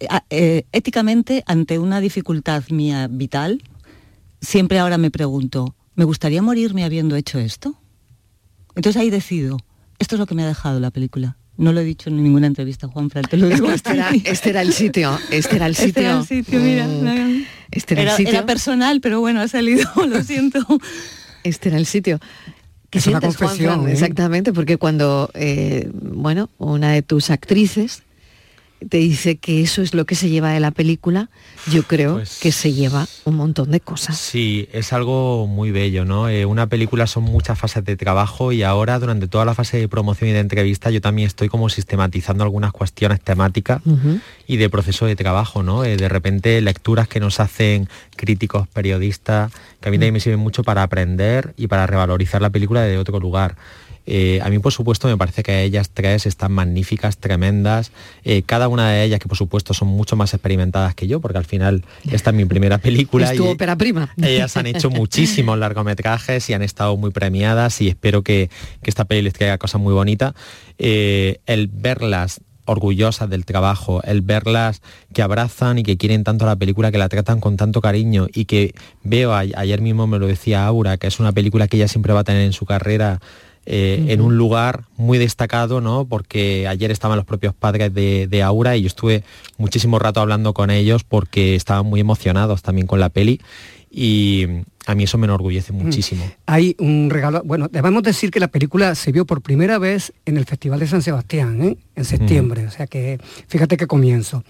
[0.00, 3.62] eh, eh, éticamente ante una dificultad mía vital
[4.40, 7.78] siempre ahora me pregunto me gustaría morirme habiendo hecho esto
[8.74, 9.58] entonces ahí decido
[9.98, 11.36] Esto es lo que me ha dejado la película.
[11.56, 13.70] No lo he dicho en ninguna entrevista, Juan Fran, te lo digo.
[13.70, 15.88] Este era, este era el sitio, este era el sitio.
[15.88, 16.86] Este era el sitio, mira.
[16.88, 18.32] Mm, Este era, Era, el sitio.
[18.32, 20.58] era personal, pero bueno, ha salido, lo siento.
[21.44, 22.18] Este era el sitio.
[22.90, 23.88] ¿Qué Es una confesión?
[23.88, 23.92] ¿eh?
[23.92, 28.02] Exactamente, porque cuando, eh, bueno, una de tus actrices
[28.88, 31.30] te dice que eso es lo que se lleva de la película,
[31.70, 34.18] yo creo Pues que se lleva un montón de cosas.
[34.18, 36.28] Sí, es algo muy bello, ¿no?
[36.28, 39.88] Eh, una película son muchas fases de trabajo y ahora durante toda la fase de
[39.88, 43.80] promoción y de entrevista yo también estoy como sistematizando algunas cuestiones temáticas
[44.46, 45.84] y de proceso de trabajo, ¿no?
[45.84, 50.40] Eh, de repente lecturas que nos hacen críticos, periodistas, que a mí también me sirven
[50.40, 53.56] mucho para aprender y para revalorizar la película de otro lugar.
[54.06, 57.90] Eh, a mí, por supuesto, me parece que ellas tres están magníficas, tremendas.
[58.24, 61.38] Eh, cada una de ellas, que por supuesto son mucho más experimentadas que yo, porque
[61.38, 63.24] al final esta es mi primera película.
[63.32, 64.12] Es tu y- ópera prima.
[64.22, 68.50] ellas han hecho muchísimos largometrajes y han estado muy premiadas y espero que,
[68.82, 70.34] que esta peli les traiga cosas muy bonitas.
[70.78, 74.80] Eh, el verlas orgullosas del trabajo, el verlas
[75.12, 78.46] que abrazan y que quieren tanto la película, que la tratan con tanto cariño y
[78.46, 82.12] que veo, ayer mismo me lo decía Aura, que es una película que ella siempre
[82.14, 83.20] va a tener en su carrera
[83.66, 86.06] eh, en un lugar muy destacado, ¿no?
[86.06, 89.24] Porque ayer estaban los propios padres de, de Aura y yo estuve
[89.58, 93.40] muchísimo rato hablando con ellos porque estaban muy emocionados también con la peli
[93.96, 94.46] y
[94.86, 96.28] a mí eso me enorgullece muchísimo.
[96.46, 100.36] Hay un regalo, bueno, debemos decir que la película se vio por primera vez en
[100.36, 101.76] el Festival de San Sebastián, ¿eh?
[101.94, 104.42] en septiembre, o sea que fíjate qué comienzo.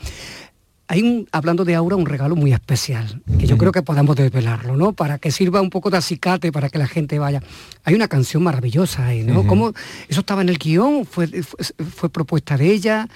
[0.86, 4.76] Hay un, hablando de Aura, un regalo muy especial, que yo creo que podemos desvelarlo,
[4.76, 4.92] ¿no?
[4.92, 7.42] Para que sirva un poco de acicate para que la gente vaya.
[7.84, 9.40] Hay una canción maravillosa ahí, ¿no?
[9.40, 9.48] Ujú.
[9.48, 9.72] ¿Cómo,
[10.08, 11.06] ¿Eso estaba en el guion?
[11.06, 11.58] ¿Fue, fue,
[11.90, 13.08] fue propuesta de ella?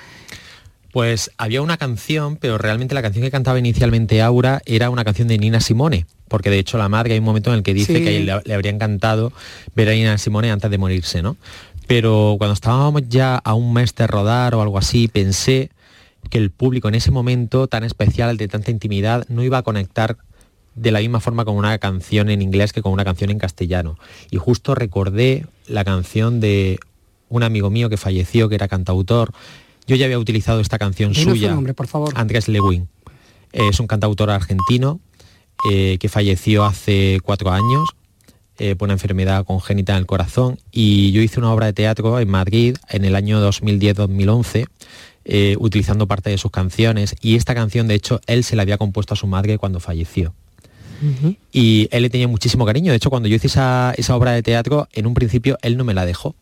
[0.93, 5.29] Pues había una canción, pero realmente la canción que cantaba inicialmente Aura era una canción
[5.29, 7.99] de Nina Simone, porque de hecho la madre hay un momento en el que dice
[7.99, 8.03] Sí.
[8.03, 9.31] que le, le habría encantado
[9.77, 11.37] ver a Nina Simone antes de morirse, ¿no?
[11.87, 15.71] Pero cuando estábamos ya a un mes de rodar o algo así, pensé
[16.31, 20.19] que el público en ese momento tan especial, de tanta intimidad, no iba a conectar
[20.75, 23.99] de la misma forma con una canción en inglés que con una canción en castellano.
[24.31, 26.79] Y justo recordé la canción de
[27.29, 29.33] un amigo mío que falleció, que era cantautor.
[29.87, 32.13] Yo ya había utilizado esta canción Dinos su suya, nombre, por favor.
[32.17, 32.89] Andrés Lewin.
[33.53, 35.01] Es un cantautor argentino
[35.71, 37.89] eh, que falleció hace cuatro años
[38.59, 42.19] eh, por una enfermedad congénita en el corazón y yo hice una obra de teatro
[42.19, 44.67] en Madrid en el año 2010-2011
[45.25, 48.79] eh, utilizando parte de sus canciones y esta canción de hecho él se la había
[48.79, 50.33] compuesto a su madre cuando falleció.
[51.53, 52.91] Y él le tenía muchísimo cariño.
[52.91, 55.85] De hecho, cuando yo hice esa, esa obra de teatro, en un principio él no
[55.85, 56.35] me la dejó.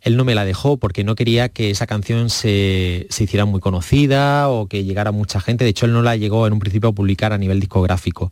[0.00, 3.60] Él no me la dejó porque no quería que esa canción se, se hiciera muy
[3.60, 5.64] conocida o que llegara mucha gente.
[5.64, 8.30] De hecho, él no la llegó en un principio a publicar a nivel discográfico.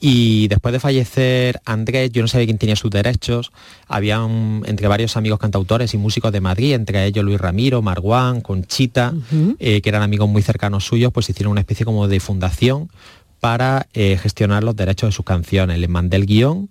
[0.00, 3.52] Y después de fallecer Andrés, yo no sabía quién tenía sus derechos.
[3.88, 8.40] Había un- entre varios amigos cantautores y músicos de Madrid, entre ellos Luis Ramiro, Marguán,
[8.42, 9.14] Conchita,
[9.58, 12.90] eh, que eran amigos muy cercanos suyos, pues hicieron una especie como de fundación
[13.40, 15.78] para eh, gestionar los derechos de sus canciones.
[15.78, 16.68] Les mandé el guion,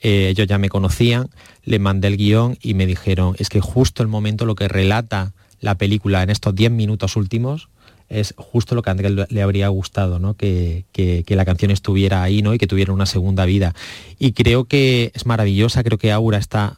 [0.00, 1.28] eh, ellos ya me conocían,
[1.64, 5.32] les mandé el guion y me dijeron, es que justo el momento lo que relata
[5.60, 7.68] la película en estos 10 minutos últimos
[8.12, 10.34] es justo lo que a Andrés le- habría gustado, ¿no?
[10.34, 12.52] Que, que- que la canción estuviera ahí ¿no?
[12.54, 13.74] y que tuviera una segunda vida.
[14.18, 16.76] Y creo que es maravillosa, creo que Aura está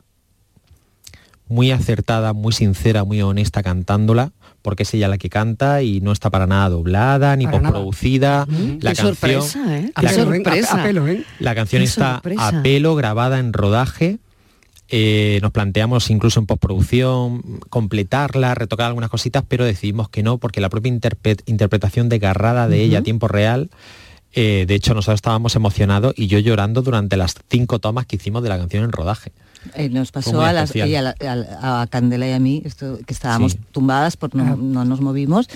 [1.48, 6.10] muy acertada, muy sincera, muy honesta cantándola, porque es ella la que canta y no
[6.12, 8.46] está para nada doblada ni postproducida.
[8.48, 9.92] La Qué canción, sorpresa, ¿eh?
[9.94, 10.76] A Qué la- pelo, sorpresa.
[10.76, 11.06] A- a pelo,
[11.40, 12.48] la canción Qué está sorpresa.
[12.48, 14.18] a pelo, grabada en rodaje.
[14.88, 20.60] Eh, nos planteamos incluso en postproducción completarla, retocar algunas cositas, pero decidimos que no, porque
[20.60, 23.70] la propia interpre- interpretación desgarrada de ella a tiempo real,
[24.34, 28.42] eh, de hecho nosotros estábamos emocionados y yo llorando durante las cinco tomas que hicimos
[28.42, 29.32] de la canción en rodaje.
[29.74, 33.14] Eh, nos pasó a, las, ella, a, la- a Candela y a mí, esto, que
[33.14, 33.58] estábamos Sí.
[33.72, 34.56] tumbadas, por no, Ah.
[34.60, 35.48] no nos movimos,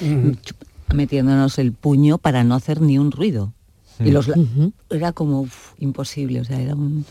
[0.94, 3.52] metiéndonos el puño para no hacer ni un ruido.
[4.00, 4.12] Y Mm.
[4.14, 4.36] los, la-
[4.90, 7.04] era como uf, imposible, o sea, era un...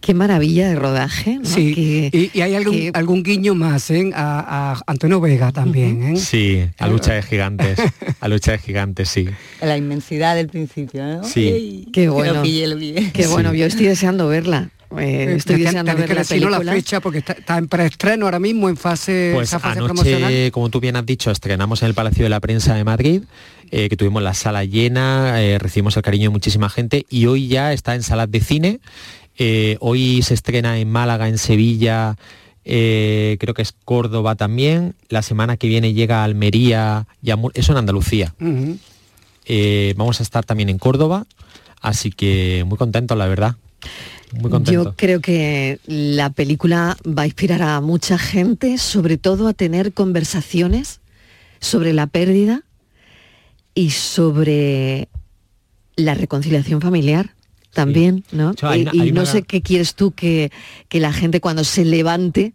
[0.00, 1.38] Qué maravilla de rodaje.
[1.38, 1.44] ¿no?
[1.44, 4.10] Sí, Que- y, y hay algún, que- algún guiño más ¿eh?
[4.14, 6.02] a, a Antonio Vega también.
[6.02, 6.16] ¿eh?
[6.16, 7.78] Sí, a lucha de gigantes,
[8.20, 9.26] a lucha de gigantes, sí.
[9.60, 11.24] La inmensidad del principio, ¿no?
[11.24, 11.48] Sí.
[11.48, 12.42] Ey, Qué Lo bueno.
[12.42, 13.10] pillé, lo pillé.
[13.12, 14.70] Qué bueno, yo estoy deseando verla.
[14.96, 16.58] Eh, estoy Tenéis- deseando ver que la película.
[16.62, 20.22] la fecha porque está, está en preestreno ahora mismo en fase, Pues esa fase promocional.
[20.24, 23.22] anoche, como tú bien has dicho, estrenamos en el Palacio de la Prensa de Madrid,
[23.72, 27.48] eh, que tuvimos la sala llena, eh, recibimos el cariño de muchísima gente y hoy
[27.48, 28.78] ya está en salas de cine.
[29.38, 32.16] Eh, hoy se estrena en Málaga, en Sevilla,
[32.68, 34.94] eh, creo que es Córdoba también.
[35.08, 38.34] La semana que viene llega a Almería y a eso en Andalucía.
[39.44, 41.26] Eh, vamos a estar también en Córdoba,
[41.80, 43.56] así que muy contentos, la verdad.
[44.32, 44.72] muy contento.
[44.84, 49.92] Yo creo que la película va a inspirar a mucha gente, sobre todo a tener
[49.92, 51.00] conversaciones
[51.60, 52.62] sobre la pérdida
[53.74, 55.08] y sobre
[55.94, 57.36] la reconciliación familiar
[57.76, 58.52] también, ¿no?
[58.52, 60.50] hecho, hay y no sé qué quieres tú que,
[60.88, 62.54] que la gente cuando se levante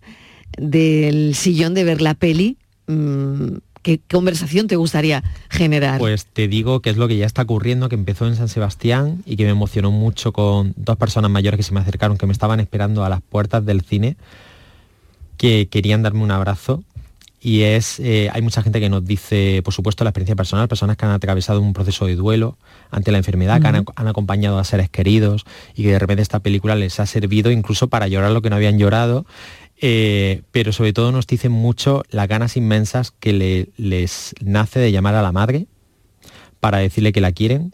[0.57, 2.57] del sillón de ver la peli,
[2.87, 5.99] mm, ¿qué conversación te gustaría generar?
[5.99, 9.21] Pues te digo que es lo que ya está ocurriendo, que empezó en San Sebastián
[9.27, 12.33] y que me emocionó mucho con dos personas mayores que se me acercaron, que me
[12.33, 14.17] estaban esperando a las puertas del cine,
[15.37, 16.83] que querían darme un abrazo.
[17.43, 20.95] Y es, eh, hay mucha gente que nos dice, por supuesto, la experiencia personal, personas
[20.95, 22.57] que han atravesado un proceso de duelo
[22.91, 26.75] ante la enfermedad, que han, acompañado a seres queridos y que de repente esta película
[26.75, 29.25] les ha servido incluso para llorar lo que no habían llorado.
[29.83, 34.91] Eh, pero sobre todo nos dicen mucho las ganas inmensas que le- les nace de
[34.91, 35.65] llamar a la madre
[36.59, 37.73] para decirle que la quieren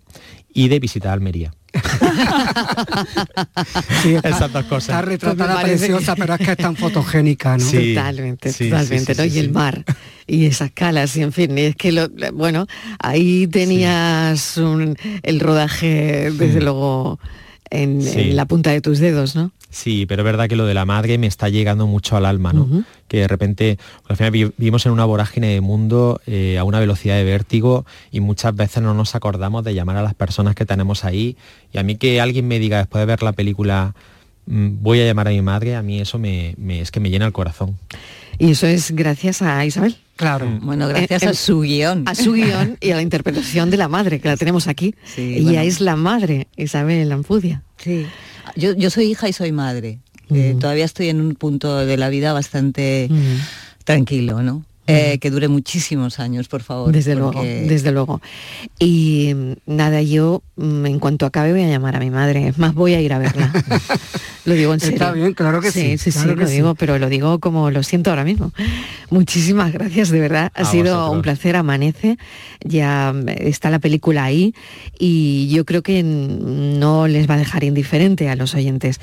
[0.53, 1.53] y de visitar Almería.
[4.03, 4.89] Sí, está- Esas dos cosas.
[4.89, 7.65] Está retratada Pues parece preciosa, que- pero es que es tan fotogénica, ¿no?
[7.65, 9.31] Sí, totalmente, sí, totalmente, sí, sí, ¿no?
[9.33, 9.83] sí, y el mar
[10.27, 12.67] y esas calas, y en fin, y es que lo, bueno,
[12.99, 17.19] ahí tenías un- el rodaje, desde luego,
[17.69, 18.19] en, Sí.
[18.19, 19.51] en la punta de tus dedos, ¿no?
[19.69, 22.53] Sí, pero es verdad que lo de la madre me está llegando mucho al alma,
[22.53, 22.67] ¿no?
[23.07, 23.77] Que de repente,
[24.07, 27.85] al final vi- vivimos en una vorágine de mundo eh, a una velocidad de vértigo
[28.11, 31.35] y muchas veces no nos acordamos de llamar a las personas que tenemos ahí.
[31.73, 33.93] Y a mí que alguien me diga después de ver la película,
[34.45, 37.09] mm, voy a llamar a mi madre, a mí eso me, me- es que me
[37.09, 37.77] llena el corazón.
[38.39, 39.97] Y eso es gracias a Isabel.
[40.15, 40.47] Claro.
[40.61, 42.03] Bueno, gracias Eh, a eh, su guion.
[42.07, 44.95] A su guion y a la interpretación de la madre, que la tenemos aquí.
[45.17, 45.61] Ella bueno.
[45.61, 47.63] es la madre, Isabel Ampudia.
[47.77, 48.05] Sí.
[48.55, 49.99] Yo, yo soy hija y soy madre.
[50.29, 53.09] Eh, todavía estoy en un punto de la vida bastante
[53.85, 54.65] tranquilo, ¿no?
[54.87, 56.91] Eh, que dure muchísimos años, por favor.
[56.93, 58.21] Desde luego, desde luego.
[58.79, 62.47] Y mm, nada, yo mm, en cuanto acabe voy a llamar a mi madre.
[62.47, 63.51] Es más, voy a ir a verla.
[64.45, 64.95] lo digo en serio.
[64.95, 66.53] Está bien, claro que sí, Sí, sí, claro sí, que lo sí.
[66.55, 68.53] digo, pero lo digo como lo siento ahora mismo.
[69.09, 70.51] Muchísimas gracias, de verdad.
[70.55, 71.15] Ha A sido vosotros.
[71.17, 72.17] un placer, amanece.
[72.63, 74.53] Ya mm, está la película ahí
[74.97, 78.99] y yo creo que no les va a dejar indiferente a los oyentes.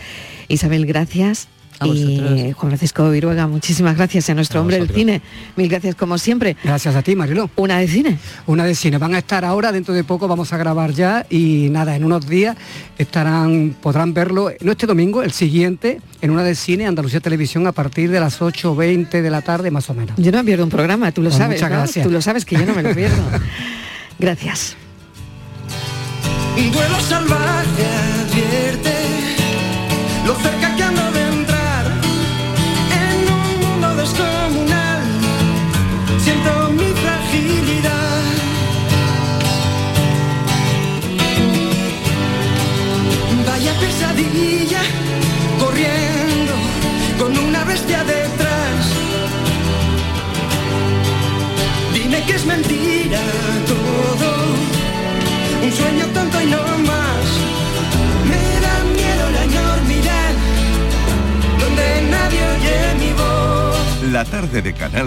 [0.48, 1.48] Isabel, gracias.
[1.82, 2.40] Y vosotros.
[2.54, 5.20] Juan Francisco Viruega, muchísimas gracias a nuestro A hombre del cine.
[5.56, 6.56] Mil gracias como siempre.
[6.62, 7.50] Gracias a ti, Mariló.
[7.56, 8.18] Una de cine.
[8.46, 8.98] Una de cine.
[8.98, 12.26] Van a estar ahora, dentro de poco vamos a grabar ya y nada, en unos
[12.28, 12.56] días
[12.98, 17.72] estarán, podrán verlo, no este domingo, el siguiente, en una de cine, Andalucía Televisión, a
[17.72, 20.16] partir de las 8.20 de la tarde, más o menos.
[20.16, 21.56] Yo no me pierdo un programa, tú lo Pues sabes.
[21.58, 21.76] muchas ¿no?
[21.78, 22.04] gracias.
[22.06, 23.22] Tú lo sabes que yo no me lo pierdo.
[24.18, 24.76] gracias.
[26.56, 27.84] Un duelo salvaje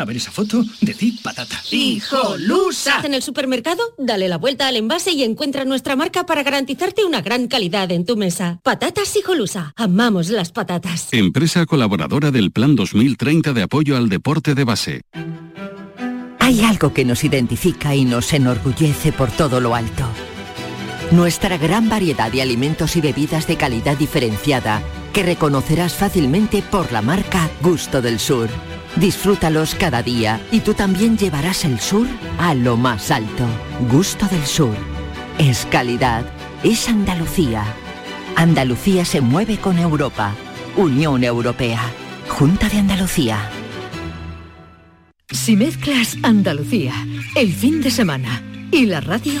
[0.00, 1.60] A ver esa foto, decir patata.
[1.70, 3.02] ¡Hijolusa!
[3.04, 7.20] En el supermercado, dale la vuelta al envase y encuentra nuestra marca para garantizarte una
[7.20, 8.60] gran calidad en tu mesa.
[8.62, 9.74] Patatas Hijolusa.
[9.76, 11.08] Amamos las patatas.
[11.12, 15.02] Empresa colaboradora del Plan 2030 de apoyo al deporte de base.
[16.38, 20.08] Hay algo que nos identifica y nos enorgullece por todo lo alto.
[21.10, 24.82] Nuestra gran variedad de alimentos y bebidas de calidad diferenciada
[25.12, 28.48] que reconocerás fácilmente por la marca Gusto del Sur.
[28.96, 32.06] Disfrútalos cada día y tú también llevarás el sur
[32.38, 33.46] a lo más alto.
[33.90, 34.74] Gusto del Sur.
[35.38, 36.24] Es calidad.
[36.62, 37.64] Es Andalucía.
[38.36, 40.34] Andalucía se mueve con Europa.
[40.76, 41.80] Unión Europea.
[42.28, 43.50] Junta de Andalucía.
[45.30, 46.92] Si mezclas Andalucía,
[47.36, 49.40] el fin de semana y la radio,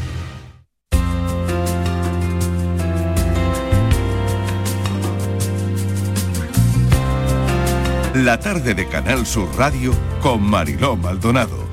[8.15, 11.65] La tarde de Canal Sur Radio con Mariló Maldonado.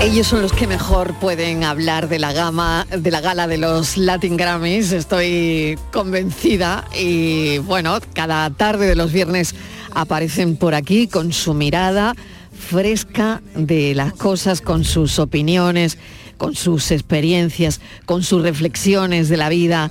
[0.00, 3.98] Ellos son los que mejor pueden hablar de la gama, de la gala de los
[3.98, 6.86] Latin Grammys, estoy convencida.
[6.98, 9.54] Y bueno, cada tarde de los viernes
[9.94, 12.14] aparecen por aquí con su mirada
[12.58, 15.98] fresca de las cosas, con sus opiniones,
[16.38, 19.90] con sus experiencias, con sus reflexiones de la vida.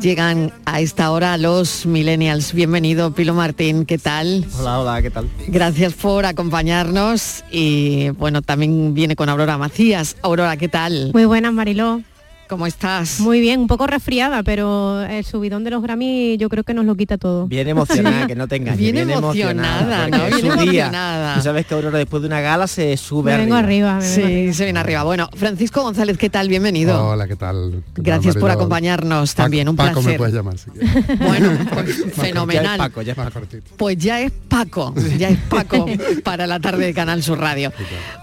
[0.00, 2.52] Llegan a esta hora los millennials.
[2.52, 4.46] Bienvenido, Pilo Martín, ¿qué tal?
[4.60, 5.28] Hola, hola, ¿qué tal?
[5.48, 10.16] Gracias por acompañarnos y bueno, también viene con Aurora Macías.
[10.22, 11.10] Aurora, ¿qué tal?
[11.12, 12.02] Muy buenas, Mariló.
[12.48, 13.20] ¿Cómo estás?
[13.20, 16.86] Muy bien, un poco resfriada, pero el subidón de los Grammy yo creo que nos
[16.86, 17.46] lo quita todo.
[17.46, 18.78] Bien emocionada, que no te engañes.
[18.78, 20.30] Bien Bien, emocionada, emocionada.
[20.30, 20.36] ¿no?
[20.36, 21.32] Bien su día.
[21.36, 24.14] Tú sabes que Aurora después de una gala se sube Me vengo arriba, me vengo
[24.14, 24.52] Sí, arriba.
[24.54, 25.02] se viene arriba.
[25.02, 26.48] Bueno, Francisco González, ¿qué tal?
[26.48, 27.08] Bienvenido.
[27.08, 27.82] Hola, ¿qué tal?
[27.94, 30.12] ¿Qué tal, Gracias por acompañarnos también, un Paco placer.
[30.12, 31.18] me puedes llamar si quieres.
[31.18, 32.64] Bueno, pues, fenomenal.
[32.64, 33.40] Ya es Paco, ya es Paco.
[33.76, 35.86] Pues ya es Paco, ya es Paco
[36.24, 37.72] para la tarde de Canal Sur Radio.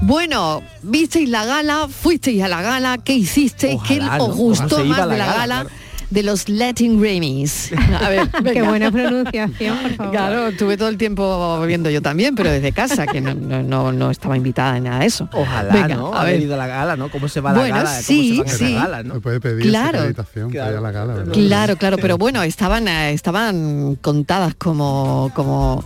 [0.01, 3.79] Bueno, visteis la gala, fuisteis a la gala, ¿qué hicisteis?
[3.87, 4.27] ¿Qué Ojalá, os ¿no?
[4.35, 5.55] gustó Ojalá se iba más la de la gala, gala?
[5.63, 5.85] claro.
[6.07, 7.71] De los Latin Grammys.
[7.99, 10.11] A ver, Qué buena pronunciación, por favor.
[10.13, 13.91] Claro, estuve todo el tiempo viendo yo también, pero desde casa, que no, no, no-
[13.91, 15.27] no estaba invitada en nada de eso.
[15.33, 16.13] Ojalá, Venga, ¿no?
[16.13, 16.39] a ver.
[16.39, 17.09] ido a la gala, ¿no?
[17.09, 17.89] ¿Cómo se va la Bueno, gala?
[17.89, 18.73] ¿Cómo sí, se van esas sí.
[18.75, 19.13] galas, ¿no?
[19.15, 19.87] Me puede pedir Claro.
[19.97, 21.33] esa acreditación para ir a la gala, ¿verdad?
[21.33, 25.83] Claro, claro, pero bueno, estaban, eh, estaban contadas como, como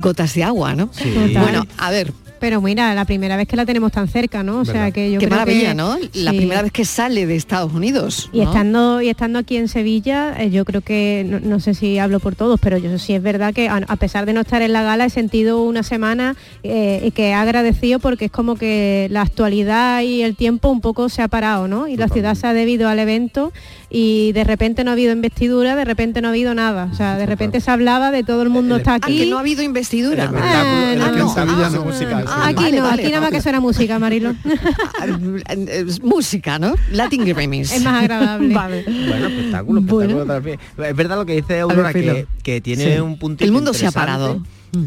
[0.00, 0.88] gotas de agua, ¿no?
[0.88, 1.42] Total.
[1.42, 4.60] Bueno, a ver, Pero mira, la primera vez que la tenemos tan cerca, ¿no?
[4.60, 5.96] O sea que yo qué creo maravilla, que- ¿no?
[6.14, 6.36] La sí.
[6.38, 8.30] primera vez que sale de Estados Unidos.
[8.32, 8.44] Y ¿no?
[8.44, 12.18] estando, y estando aquí en Sevilla, eh, yo creo que, no, no sé si hablo
[12.18, 14.72] por todos, pero yo sí es verdad que a, a pesar de no estar en
[14.72, 19.06] la gala, he sentido una semana eh, y que he agradecido porque es como que
[19.10, 21.86] la actualidad y el tiempo un poco se ha parado, ¿no?
[21.88, 23.52] Y la ciudad se ha debido al evento
[23.90, 26.88] y de repente no ha habido investidura, de repente no ha habido nada.
[26.92, 29.18] O sea, de repente se hablaba de todo el mundo está Ah, aquí.
[29.18, 30.26] que no ha habido investidura.
[30.30, 31.84] No, no.
[31.84, 32.24] musical.
[32.30, 33.02] Ah, aquí vale, no, vale.
[33.02, 34.34] aquí nada más que suena música, Marilo.
[36.02, 36.74] Música, ¿no?
[36.92, 37.72] Latin Grammys.
[37.72, 38.54] Es más agradable.
[38.54, 38.84] Vale.
[38.84, 40.58] Bueno, espectáculo, espectáculo también.
[40.78, 43.00] Es verdad lo que dice Aurora, que, que tiene Sí.
[43.00, 44.42] un punto El mundo se ha parado.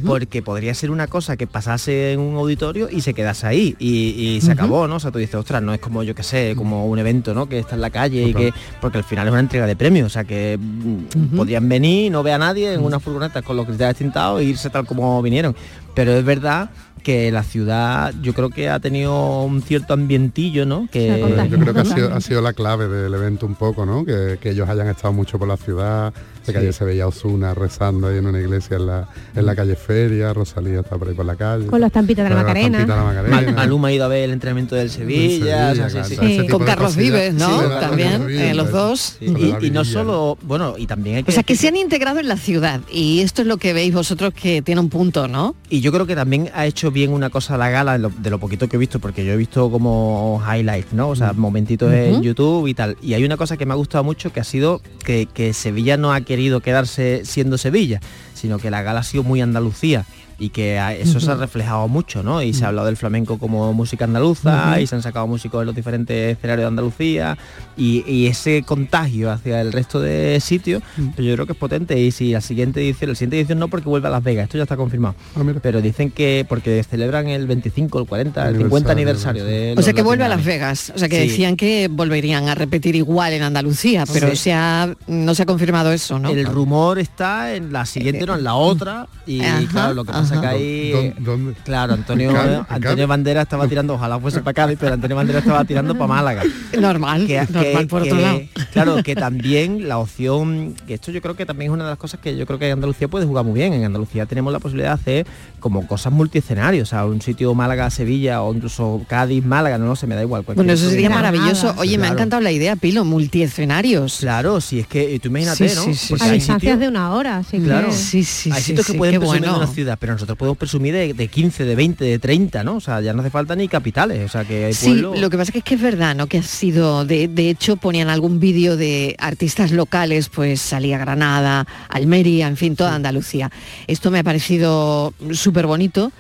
[0.06, 4.12] Porque podría ser una cosa que pasase en un auditorio y se quedase ahí y,
[4.36, 4.96] y se acabó, ¿no?
[4.96, 7.50] O sea, tú dices, ostras, no es como yo que sé, como un evento, ¿no?
[7.50, 8.54] Que está en la calle y que.
[8.80, 12.24] Porque al final es una entrega de premios, o sea que mm, podrían venir, no
[12.24, 15.54] ve a nadie en una furgoneta con los cristales tintados e irse tal como vinieron.
[15.94, 16.70] Pero es verdad
[17.04, 20.88] que la ciudad yo creo que ha tenido un cierto ambientillo, ¿no?
[20.92, 24.06] Que Yo creo que ha sido, ha sido la clave del evento un poco, ¿no?
[24.06, 26.14] Que, que ellos hayan estado mucho por la ciudad,
[26.46, 26.64] de que Sí.
[26.64, 30.34] ayer se veía Osuna rezando ahí en una iglesia en la, en la calle Feria,
[30.34, 31.68] Rosalía está por ahí por la calle.
[31.68, 32.80] Con la estampita de la Macarena.
[32.80, 33.36] de la Macarena.
[33.42, 36.14] Mal- Maluma ha ido a ver el entrenamiento del Sevilla, o sea, sí, claro, sí.
[36.34, 36.96] ese tipo Con Carlos.
[36.96, 37.60] Vives, ¿no?
[37.80, 39.18] También, eh, los dos.
[39.22, 42.28] Y, no solo, bueno, y también hay que O sea, que se han integrado en
[42.28, 45.56] la ciudad y esto es lo que veis vosotros que tiene un punto, ¿no?
[45.70, 48.30] Y yo creo que también ha hecho bien una cosa la gala, de lo, de
[48.30, 51.10] lo poquito que he visto, porque yo he visto como highlights, ¿no?
[51.10, 52.22] O sea, momentitos en.
[52.24, 52.96] YouTube y tal.
[53.02, 55.98] Y hay una cosa que me ha gustado mucho, que ha sido que, que Sevilla
[55.98, 58.02] no ha querido quedarse siendo Sevilla,
[58.34, 60.04] sino que la gala ha sido muy Andalucía.
[60.40, 62.42] Y que eso se ha reflejado mucho, ¿no?
[62.42, 65.66] Y se ha hablado del flamenco como música andaluza, y se han sacado músicos de
[65.66, 67.38] los diferentes escenarios de Andalucía,
[67.78, 70.82] y, y ese contagio hacia el resto de sitios,
[71.16, 72.00] pues yo creo que es potente.
[72.00, 74.58] Y si la siguiente edición, la siguiente edición no porque vuelve a Las Vegas, esto
[74.58, 75.16] ya está confirmado.
[75.62, 79.94] pero dicen que porque celebran el 25, el 40, el 50 aniversario de O sea,
[79.94, 80.44] que vuelve a Las.
[80.44, 80.92] Vegas.
[80.96, 81.28] O sea, que Sí.
[81.30, 84.36] decían que volverían a repetir igual en Andalucía, pero Sí.
[84.38, 86.30] se ha, no se ha confirmado eso, ¿no?
[86.30, 89.08] El rumor está en la siguiente, no en la otra.
[89.26, 90.42] Y Ajá, claro, lo que pasa ajá.
[90.42, 90.92] que ahí.
[90.92, 91.54] ¿Dó- dónde?
[91.64, 92.32] Claro, Antonio.
[92.32, 93.08] ¿En Antonio?
[93.08, 96.44] Bandera estaba tirando, ojalá fuese para Cádiz, pero Antonio Bandera estaba tirando para Málaga.
[96.80, 98.42] Normal, Que- normal que- por otro que- lado.
[98.72, 102.00] Claro, que también la opción, que esto yo creo que también es una de las
[102.00, 103.74] cosas que yo creo que Andalucía puede jugar muy bien.
[103.74, 105.28] En Andalucía tenemos la posibilidad de hacer
[105.60, 109.96] como cosas multiescenarios, o sea, un sitio Málaga, Sevilla o incluso Cádiz, Málaga, no, no
[109.96, 110.44] sé, me da igual.
[110.56, 111.74] Bueno, eso sería maravilloso.
[111.78, 112.14] Oye, me ha Claro.
[112.16, 114.18] encantado la idea, Pilo, multiescenarios.
[114.20, 115.94] Claro, si es que tú imagínate, Sí, ¿no?
[115.94, 117.92] sí, a distancias de una hora, Claro.
[117.92, 119.58] Sí, sí, hay sitios sí, que pueden de bueno.
[119.58, 122.76] una ciudad, pero pero nosotros podemos presumir de, de 15, de 20, de 30, ¿no?
[122.76, 125.20] O sea, ya no hace falta ni capitales, o sea, que hay Sí, pueblos...
[125.20, 126.28] lo que pasa es que es verdad, ¿no?
[126.28, 131.66] Que ha sido, de, de hecho, ponían algún vídeo de artistas locales, pues salía Granada,
[131.90, 133.52] Almería, en fin, toda Andalucía.
[133.88, 136.12] Esto me ha parecido súper bonito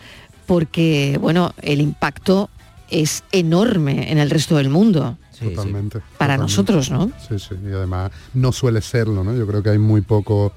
[0.45, 2.49] porque, bueno, el impacto
[2.89, 5.17] es enorme en el resto del mundo.
[5.39, 5.99] totalmente.
[6.17, 6.41] Para totalmente.
[6.41, 7.11] nosotros, ¿no?
[7.27, 9.35] Sí, sí, y además no suele serlo, ¿no?
[9.35, 10.53] Yo creo que hay muy poco,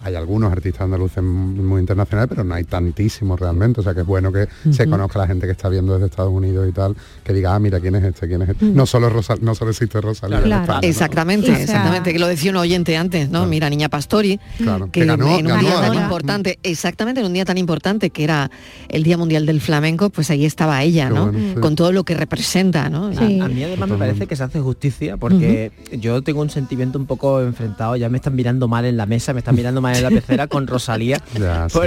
[0.00, 4.06] hay algunos artistas andaluces muy internacionales, pero no hay tantísimos realmente, o sea que es
[4.06, 7.32] bueno que se conozca la gente que está viendo desde Estados Unidos y tal, que
[7.32, 8.28] diga, ah, mira, ¿quién es este?
[8.28, 8.64] ¿Quién es este?
[8.66, 10.86] No solo Rosa- no solo existe Rosalía en España, ¿no?
[10.86, 13.46] Exactamente, sea, exactamente, que lo decía un oyente antes, ¿no?
[13.46, 17.26] Mira, Niña Pastori, Claro, que que ganó- en un ganó día tan importante, exactamente en
[17.26, 18.50] un día tan importante que era
[18.88, 21.26] el Día Mundial del Flamenco, pues ahí estaba ella, ¿no?
[21.32, 21.60] bueno, sí.
[21.60, 23.06] Con todo lo que representa, ¿no?
[23.06, 23.10] A,
[23.44, 27.06] a mí además me parece que se hace justicia porque yo tengo un sentimiento un
[27.06, 30.02] poco enfrentado, ya me están mirando mal en la mesa, me están mirando mal en
[30.02, 31.78] la pecera con Rosalía, Ya, sí.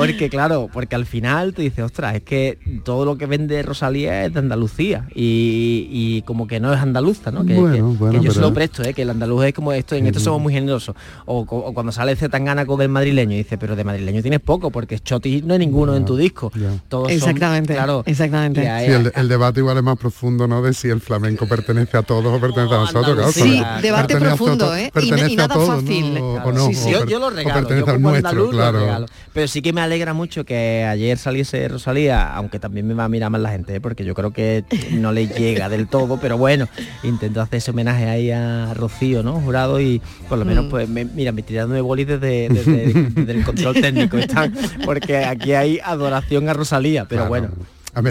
[0.00, 4.24] Porque, claro, porque al final te dices, ostras, es que todo lo que vende Rosalía
[4.24, 7.44] es de Andalucía y, y como que no es andaluza, ¿no?
[7.44, 8.94] Que, Bueno, que- bueno, que yo se pero- lo presto, ¿eh?
[8.94, 10.94] que el andaluz es como esto, en esto somos muy generosos.
[11.24, 14.70] O, o cuando sale Zetangana con el madrileño y dice, pero de madrileño tienes poco,
[14.70, 16.50] porque Choti no hay ninguno en tu disco.
[16.88, 18.60] Todos son- Exactamente, claro, exactamente.
[18.62, 20.62] Sí, el, el debate igual es más profundo, ¿no?
[20.62, 23.14] De si el flamenco pertenece a todos o pertenece a nosotros.
[23.16, 24.90] claro, Sí, debate profundo, ¿eh?
[25.00, 26.14] Y, y a nada todos, fácil.
[26.14, 26.20] ¿no?
[26.20, 28.56] O- o no, Sí, sí, o yo, lo o regalo, yo como nuestro, andaluz lo
[28.58, 28.80] claro.
[28.80, 29.06] regalo.
[29.32, 33.08] Pero sí que me alegra mucho que ayer saliese Rosalía, aunque también me va a
[33.08, 33.80] mirar mal la gente, ¿eh?
[33.80, 36.68] porque yo creo que no le llega del todo, pero bueno,
[37.02, 39.40] intento hacer ese homenaje ahí a Rocío, ¿no?
[39.40, 40.68] Jurado y por lo menos Mm.
[40.68, 44.52] pues me, mira, me tirando de bolis desde, desde, desde el control técnico, están,
[44.84, 47.48] porque aquí hay adoración a Rosalía, pero bueno.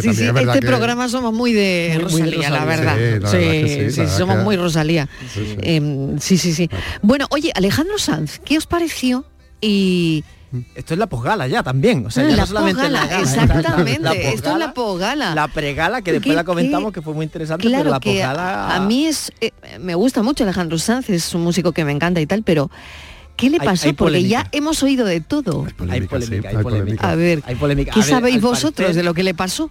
[0.01, 2.95] Sí, sí, este programa somos muy de, Muy- muy de Rosalía, la verdad.
[2.97, 5.07] Sí, la Sí, verdad que sí, la sí, verdad somos que- muy Rosalía.
[5.32, 5.55] Sí, sí.
[5.61, 6.69] Em, sí, sí, sí.
[7.03, 9.26] Bueno, oye, Alejandro Sanz, ¿qué os pareció?
[9.61, 10.23] Y
[10.75, 13.21] Esto es la posgala ya también, o sea, ya la no solamente posgala, la gala,
[13.23, 15.35] exactamente, la esto es la posgala.
[15.35, 16.99] La pregala, que después ¿Qué- la comentamos qué?
[16.99, 18.67] que fue muy interesante, pero la posgala...
[18.67, 21.91] a, a mí es eh, me gusta mucho Alejandro Sanz, es un músico que me
[21.91, 22.69] encanta y tal, pero
[23.35, 23.87] ¿qué le Hay- pasó?
[23.87, 25.65] hay Porque ya hemos oído de todo.
[25.89, 27.09] hay polémica, hay polémica.
[27.11, 27.91] A ver, Hay polémica.
[27.91, 29.69] ¿qué A ver, sabéis vosotros parecer- de lo que le pasó?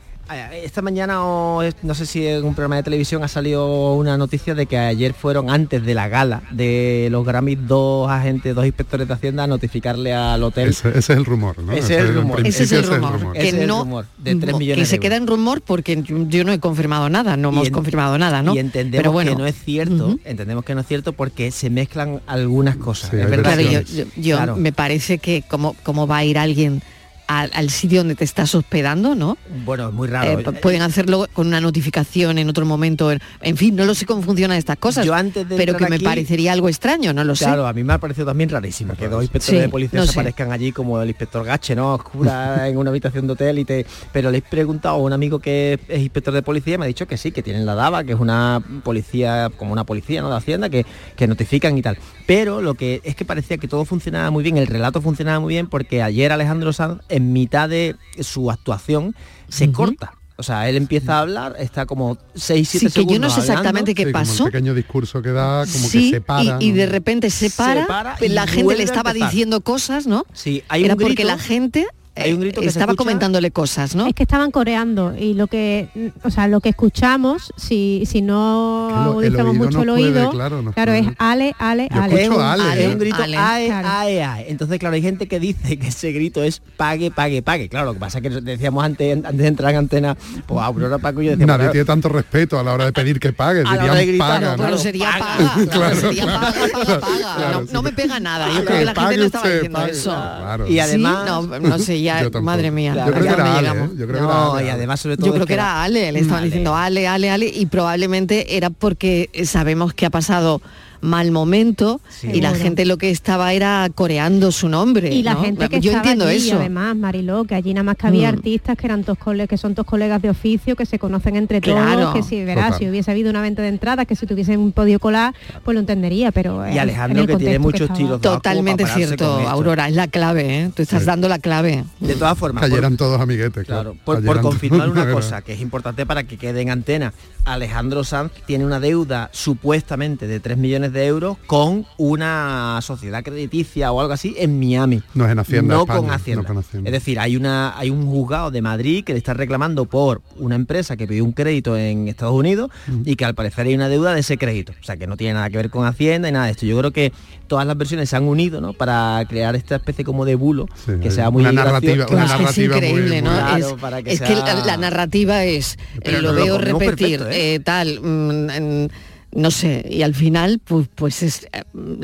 [0.53, 4.67] Esta mañana, no sé si en un programa de televisión ha salido una noticia de
[4.67, 9.15] que ayer fueron antes de la gala de los Grammys dos agentes, dos inspectores de
[9.15, 10.71] Hacienda a notificarle al hotel.
[10.71, 11.73] Ese, ese es el rumor, ¿no?
[11.73, 12.47] Ese es el rumor.
[12.47, 14.87] Ese es el rumor, Ese que es el no rumor, de tres mo- millones que
[14.87, 18.43] se queda en rumor porque yo, no he confirmado nada, no hemos en- confirmado nada,
[18.43, 18.55] ¿no?
[18.55, 21.69] Y entendemos pero bueno, que no es cierto, entendemos que no es cierto porque se
[21.71, 23.11] mezclan algunas cosas.
[23.11, 23.55] Sí, es verdad.
[23.57, 24.57] Claro, yo, que- yo- yo claro.
[24.57, 26.83] me parece que como, como va a ir alguien
[27.27, 29.37] al, al sitio donde te estás hospedando, ¿no?
[29.65, 30.39] Bueno, es muy raro.
[30.39, 33.11] Eh, pueden hacerlo con una notificación en otro momento.
[33.13, 35.05] En, en fin, no lo sé cómo funcionan estas cosas.
[35.07, 37.45] Yo antes de pero que me aquí- parecería algo extraño, no lo sé.
[37.45, 40.11] Claro, a mí me ha parecido también rarísimo que dos inspectores Sí, de policía no
[40.11, 41.95] aparezcan allí como el inspector Gache, ¿no?
[41.95, 43.87] Oscura en una habitación de hotel y te.
[44.13, 46.89] Pero le he preguntado a un amigo que es inspector de policía y me ha
[46.89, 50.31] dicho que sí, que tienen la DABA, que es una policía, como una policía ¿no?
[50.31, 50.85] de Hacienda, que,
[51.17, 51.99] que notifican y tal.
[52.27, 55.55] Pero lo que es que parecía que todo funcionaba muy bien, el relato funcionaba muy
[55.55, 59.15] bien, porque ayer Alejandro Sanz, en mitad de su actuación,
[59.49, 60.13] se corta.
[60.37, 63.29] O sea, él empieza a hablar, está como 6, 7 Sí, que segundos yo no
[63.29, 63.53] sé hablando.
[63.53, 64.47] exactamente qué Sí, como pasó.
[64.47, 66.57] el pequeño discurso que da, como sí, que se para.
[66.61, 70.25] y, de repente se para, para y la gente le estaba diciendo cosas, ¿no?
[70.33, 71.87] Sí, hay un Era porque grito- la gente
[72.17, 74.07] hay un grito que se estaba comentándole cosas, ¿no?
[74.07, 78.89] Es que estaban coreando y lo que, o sea, lo que escuchamos, si, si no
[78.91, 81.01] el agudizamos mucho no el puede, oído, claro, no claro, puede.
[81.11, 82.23] es ale, ale, Yo ale.
[82.23, 82.97] Escucho ale, un ¿eh?
[82.97, 83.89] grito Ale, ae, claro.
[83.91, 84.51] ae, ae.
[84.51, 87.69] Entonces, claro, hay gente que dice que ese grito es pague, pague, pague.
[87.69, 90.99] Claro, lo que pasa es que decíamos antes, antes de entrar en antena, pues Aurora
[90.99, 93.33] Paco y yo decíamos, Nadie claro, tiene tanto respeto a la hora de pedir que
[93.33, 94.65] pague, A la hora dirían de gritar, paga, no, ¿no?
[94.65, 95.37] Pero sería paga.
[95.37, 97.37] paga, Claro, sería paga, paga, paga.
[97.37, 97.73] claro, no, sí.
[97.73, 98.47] no me pega nada.
[98.47, 99.93] Yo Claro, creo que la gente pague no estaba usted, diciendo pague.
[99.93, 100.11] eso.
[100.11, 100.69] Claro.
[100.69, 102.95] Y además- Sí, no, no sé, ya, madre mía.
[102.95, 103.89] Yo creo que ya era Ale, llegamos.
[103.89, 103.97] ¿eh?
[103.99, 104.67] Yo creo que no, era Ale.
[104.67, 106.47] y además sobre todo Yo creo que era Ale, le estaban Ale.
[106.47, 110.63] diciendo Ale, Ale, Ale, y probablemente era porque sabemos que ha pasado
[111.05, 115.15] mal momento y la gente lo que estaba era coreando su nombre.
[115.15, 115.43] Y la ¿no?
[115.43, 116.59] gente que Yo estaba entiendo allí, eso.
[116.59, 118.35] además, Mariló, que allí nada más que había Mm.
[118.35, 121.61] artistas que eran tos cole- que son tus colegas de oficio, que se conocen entre
[121.61, 122.01] Claro.
[122.01, 122.79] todos, que si verás, Total.
[122.81, 125.35] si hubiese habido una venta de entradas, que si tuviesen podido colar,
[125.65, 127.99] pues lo entendería, pero Y eh, Alejandro, en el que tiene muchos estaba.
[127.99, 129.27] tiros Totalmente cierto.
[129.49, 130.71] Aurora, es la clave, ¿eh?
[130.75, 131.07] Tú estás Sí.
[131.07, 131.85] dando la clave.
[132.01, 133.93] De todas formas, Que ayer por- eran todos amiguetes, claro.
[133.93, 137.13] Claro, por, por confirmar una cosa que es importante para que quede en antena.
[137.45, 143.23] Alejandro Sanz tiene una deuda supuestamente de 3 millones de de euros con una sociedad
[143.23, 145.03] crediticia o algo así en Miami.
[145.15, 145.75] No es en Hacienda.
[145.75, 146.43] No España, con Hacienda.
[146.43, 146.89] no con Hacienda.
[146.89, 150.55] Es decir, hay una hay un juzgado de Madrid que le está reclamando por una
[150.55, 152.71] empresa que pidió un crédito en Estados Unidos
[153.05, 154.73] y que al parecer hay una deuda de ese crédito.
[154.81, 156.65] O sea, que no tiene nada que ver con Hacienda y nada de esto.
[156.67, 157.13] Yo creo que
[157.49, 158.73] todas las versiones se han unido, ¿no?
[158.73, 160.67] Para crear esta especie como de bulo
[161.03, 163.31] que sea muy una narrativa- una Es que es narrativa muy- increíble, ¿no?
[163.31, 167.19] Claro, es para que es sea- que la, la narrativa es, eh, lo veo repetir,
[167.19, 167.55] perfecto, ¿eh?
[167.57, 168.93] eh, tal, mm, en-
[169.37, 171.63] no sé, y al final, pues, pues es, eh,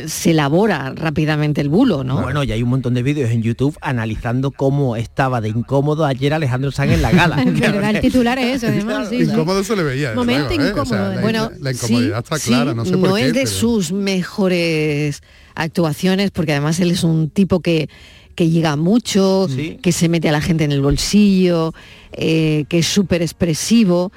[0.08, 2.20] se elabora rápidamente el bulo, ¿no?
[2.20, 6.34] Bueno, y hay un montón de vídeos en YouTube analizando cómo estaba de incómodo ayer
[6.34, 7.40] Alejandro Sanz en la gala.
[7.42, 9.08] Es verdad, el titular es eso, además.
[9.08, 9.30] sí, sí.
[9.30, 10.08] Incómodo se le veía.
[10.08, 10.80] desde Momento luego, ¿eh?
[10.80, 13.20] O sea, incómodo, la, Bueno, la incomodidad sí, está sí, clara, no sé por qué.
[13.26, 15.22] es de pero- sus mejores
[15.54, 17.88] actuaciones, porque además él es un tipo que,
[18.34, 19.78] que llega mucho, Sí.
[19.82, 21.72] que se mete a la gente en el bolsillo,
[22.12, 24.12] eh, que es súper expresivo.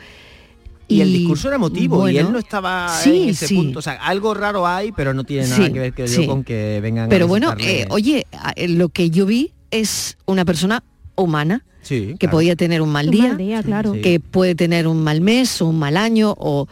[0.93, 3.55] Y el discurso era emotivo y él no estaba sí, en ese sí.
[3.55, 3.79] punto.
[3.79, 6.79] O sea, algo raro hay, pero no tiene nada Sí, que ver yo con que
[6.81, 8.25] vengan Pero a bueno, eh, oye,
[8.55, 10.83] eh, lo que yo vi es una persona
[11.15, 12.31] humana Sí, que claro.
[12.37, 13.93] podía tener un mal Un día, mal día, claro.
[14.01, 16.67] que puede tener un mal mes o un mal año o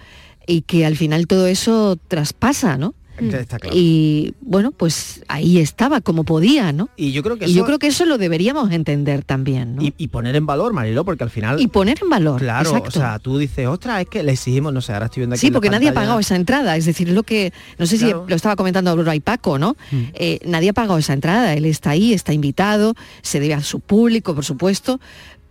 [0.47, 2.95] y que al final todo eso traspasa, ¿no?
[3.19, 3.75] Está claro.
[3.77, 6.89] Y bueno, pues ahí estaba como podía, ¿no?
[6.95, 9.83] Y yo creo que Y eso, yo creo que eso lo deberíamos entender también, ¿no?
[9.83, 11.59] y, y poner en valor, Marilo, porque al final...
[11.61, 12.39] Y poner en valor.
[12.39, 12.89] Claro, exacto.
[12.89, 15.41] o sea, tú dices, ostras, es que le exigimos, no sé, ahora estoy viendo aquí
[15.41, 18.23] Sí, porque nadie ha pagado esa entrada, es decir, es lo que, no sé Claro.
[18.25, 19.75] si lo estaba comentando Aurora y Paco, ¿no?
[19.91, 20.03] Mm.
[20.13, 23.79] Eh, nadie ha pagado esa entrada, él está ahí, está invitado, se debe a su
[23.79, 24.99] público, por supuesto,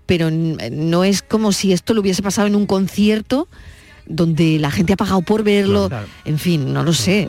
[0.07, 3.47] pero no es como si esto lo hubiese pasado en un concierto
[4.11, 6.07] donde la gente ha pagado por verlo, Claro.
[6.25, 7.29] en fin, no lo sé,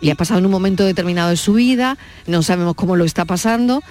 [0.00, 1.96] le ha pasado en un momento determinado de su vida,
[2.26, 3.82] no sabemos cómo lo está pasando,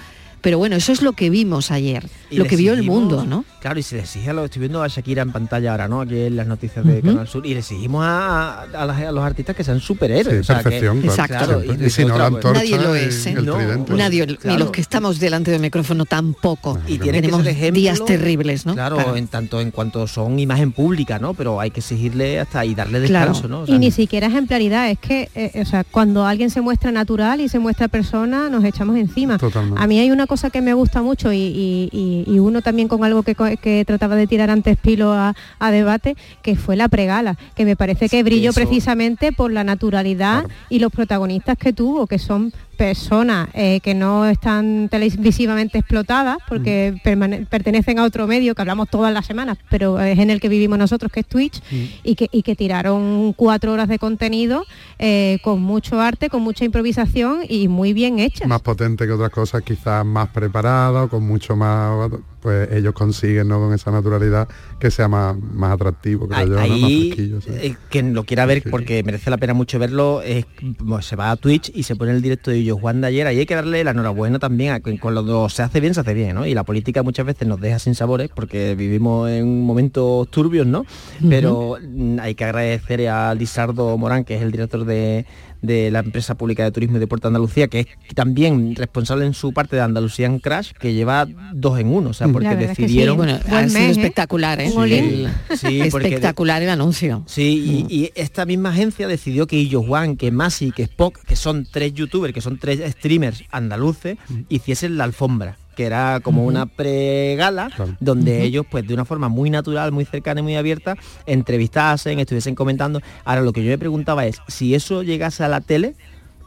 [0.44, 3.44] pero bueno, eso es lo que vimos ayer, Y lo que vio el mundo, ¿no?
[3.60, 6.02] Claro, y se le exige a los, estoy viendo a Shakira en pantalla ahora, ¿no?
[6.02, 7.06] Aquí en las noticias de Ujú.
[7.08, 10.34] Canal Sur, y le exigimos a, a los artistas que sean superhéroes.
[10.36, 11.14] Sí, o sea, que- perfección, claro.
[11.62, 11.64] Exacto.
[11.82, 13.30] Y Y si no, la antorcha Nadie lo es, ¿eh?
[13.38, 13.94] el No, tridente.
[13.94, 16.78] Nadie, ni los que estamos delante del micrófono tampoco.
[16.86, 18.74] y tiene que Tenemos ser ejemplo días terribles, ¿no?
[18.74, 19.16] claro, Claro.
[19.16, 23.02] en tanto en cuanto son imagen pública no pero hay que exigirle hasta y darle
[23.06, 23.30] Claro.
[23.32, 26.50] descanso no O sea, Y ni siquiera ejemplaridad, es que, eh, o sea, cuando alguien
[26.50, 29.38] se muestra natural y se muestra persona, nos echamos encima.
[29.38, 29.80] Totalmente.
[29.80, 32.88] A mí hay una cosa que me gusta mucho y, y- y- y uno también
[32.88, 36.88] con algo que, que trataba de tirar antes Pilo a, a debate, que fue la
[36.88, 41.72] pregala, que me parece que brilló Eso- precisamente por la naturalidad y los protagonistas que
[41.72, 48.26] tuvo, que son personas eh, que no están televisivamente explotadas porque permane- pertenecen a otro
[48.26, 51.26] medio que hablamos todas las semanas, pero es en el que vivimos nosotros, que es
[51.26, 51.60] Twitch,
[52.02, 54.64] y, que, y que tiraron cuatro horas de contenido
[54.98, 58.48] eh, con mucho arte, con mucha improvisación y muy bien hechas.
[58.48, 62.10] más potente que otras cosas, quizás más preparada o con mucho más,
[62.44, 63.58] pues ellos consiguen ¿no?
[63.58, 64.46] con esa naturalidad
[64.78, 66.60] que sea más, más atractivo, creo Ahí, yo, ¿no?
[66.60, 67.40] más fresquillo.
[67.40, 67.48] sí.
[67.54, 70.44] eh, quien lo quiera ver porque merece la pena mucho verlo es
[70.78, 73.26] bueno, se va a Twitch y se pone el directo de Yo Juan de ayer
[73.26, 76.12] ahí hay que darle la enhorabuena también a que cuando se hace bien se hace
[76.12, 76.44] bien ¿no?
[76.44, 80.84] y la política muchas veces nos deja sin sabores porque vivimos en momentos turbios no
[81.26, 85.24] pero mm, hay que agradecer a Lizardo Morán que es el director de
[85.66, 89.34] de la empresa pública de turismo y deporte de Andalucía, que es también responsable en
[89.34, 92.74] su parte de Andalucía Crash, que lleva dos en uno, o sea, porque es que
[92.74, 92.82] sí.
[92.82, 93.16] decidieron...
[93.16, 94.70] Bueno, ha sido espectacular, ¿eh?
[94.70, 97.22] Sí, sí, espectacular el anuncio.
[97.26, 101.36] Sí, y, y esta misma agencia decidió que Illo Juan, que Masi, que Spock, que
[101.36, 106.66] son tres youtubers, que son tres streamers andaluces, hiciesen la alfombra que era como una
[106.66, 107.70] pregala
[108.00, 108.42] donde Ujú.
[108.42, 110.96] ellos pues de una forma muy natural, muy cercana y muy abierta
[111.26, 113.00] entrevistasen, estuviesen comentando.
[113.24, 115.94] Ahora lo que yo me preguntaba es si eso llegase a la tele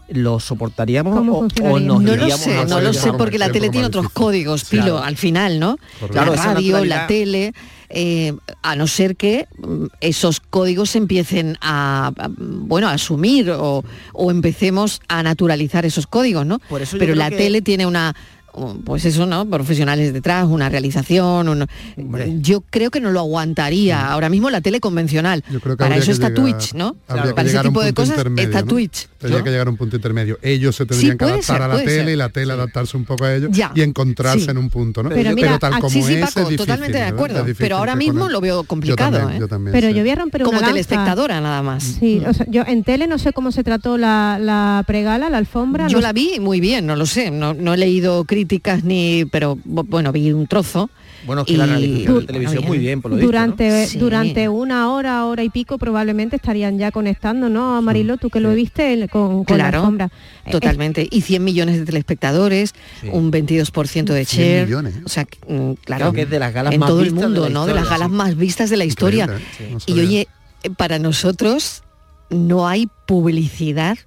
[0.10, 3.70] ¿Lo soportaríamos ¿Cómo o, nos no lo sé, a no lo sé porque la tele
[3.70, 5.04] tiene otros códigos, Pilo, Claro.
[5.04, 5.76] al final, ¿no?
[6.10, 7.52] Claro, la radio, la tele,
[7.90, 13.52] eh, a no ser que mm, esos códigos se empiecen a, a, bueno, a asumir
[13.52, 16.60] o, o empecemos a naturalizar esos códigos, ¿no?
[16.70, 18.16] Por eso yo Pero la que- tele tiene una
[18.86, 19.50] pues eso, ¿no?
[19.50, 24.80] Profesionales detrás, una realización, un- yo creo que no lo aguantaría ahora mismo la tele
[24.80, 25.44] convencional.
[25.52, 26.96] Yo creo que Para eso que está llegar- Twitch, ¿no?
[27.08, 28.68] Para ese llegar a un tipo de punto cosas intermedio, está ¿no?
[28.68, 29.08] Twitch.
[29.18, 29.44] Tendría ¿no?
[29.46, 30.40] que llegar a un punto intermedio.
[30.42, 32.10] Ellos se tendrían Sí, que adaptar ser, a la tele ser.
[32.10, 34.52] y la tele adaptarse un poco a ellos Ya, y encontrarse sí.
[34.52, 35.10] en un punto, ¿no?
[35.10, 37.40] Pero mira, tal como sí, sí, es, Paco, es difícil, totalmente de acuerdo.
[37.44, 39.12] Difícil Pero ahora mismo lo veo complicado.
[39.14, 39.40] Yo también, ¿eh?
[39.40, 39.94] yo también, Pero sí.
[39.96, 40.74] yo voy a romper Como una lanza.
[40.74, 41.84] telespectadora nada más.
[41.84, 45.38] Sí, o sea, yo en tele no sé cómo se trató la, la pregala, la
[45.38, 45.88] alfombra.
[45.88, 48.47] Yo la vi muy bien, no lo sé, no, no he leído críticas
[48.84, 50.90] ni, pero bu- bueno, vi un trozo.
[51.26, 53.32] Bueno, es que la realización de televisión muy bien, por lo visto, ¿no?
[53.32, 53.98] durante Sí.
[53.98, 58.54] durante una hora hora y pico probablemente estarían ya conectando no Marilo tú que lo
[58.54, 60.10] viste el- con, con la Claro, alfombra
[60.46, 61.08] Eh, totalmente.
[61.10, 63.10] Y 100 millones de telespectadores, Sí.
[63.12, 64.66] un 22% de 100 share.
[64.68, 64.96] millones.
[65.06, 67.08] O sea, que, mm, claro, Creo que es de las galas en más todo el
[67.16, 67.66] de mundo, la ¿no?
[67.66, 68.14] De las galas sí.
[68.16, 69.24] más vistas de la historia.
[69.26, 69.78] Increíble, ¿eh?
[69.80, 70.28] Sí, no y oye,
[70.64, 71.84] eh, para nosotros
[72.30, 73.98] no hay publicidad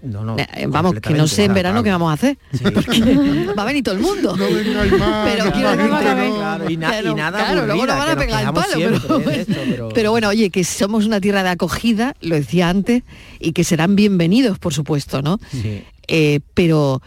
[0.00, 0.36] No, no.
[0.38, 2.38] Eh, Vamos, que no sé en verano qué vamos a hacer.
[2.74, 4.36] Porque va a venir todo el mundo.
[4.38, 8.20] pero quiero decir, Claro, y, na- y Claro, nada claro, luego aburrida, nos van a
[8.20, 8.90] pegar el palo, pero,
[9.30, 9.40] ¿eh?
[9.40, 13.02] esto, pero- pero bueno, oye, que somos una tierra de acogida, lo decía antes,
[13.40, 15.40] y que serán bienvenidos, por supuesto, ¿no?
[15.50, 15.82] Sí.
[16.06, 17.02] Eh, pero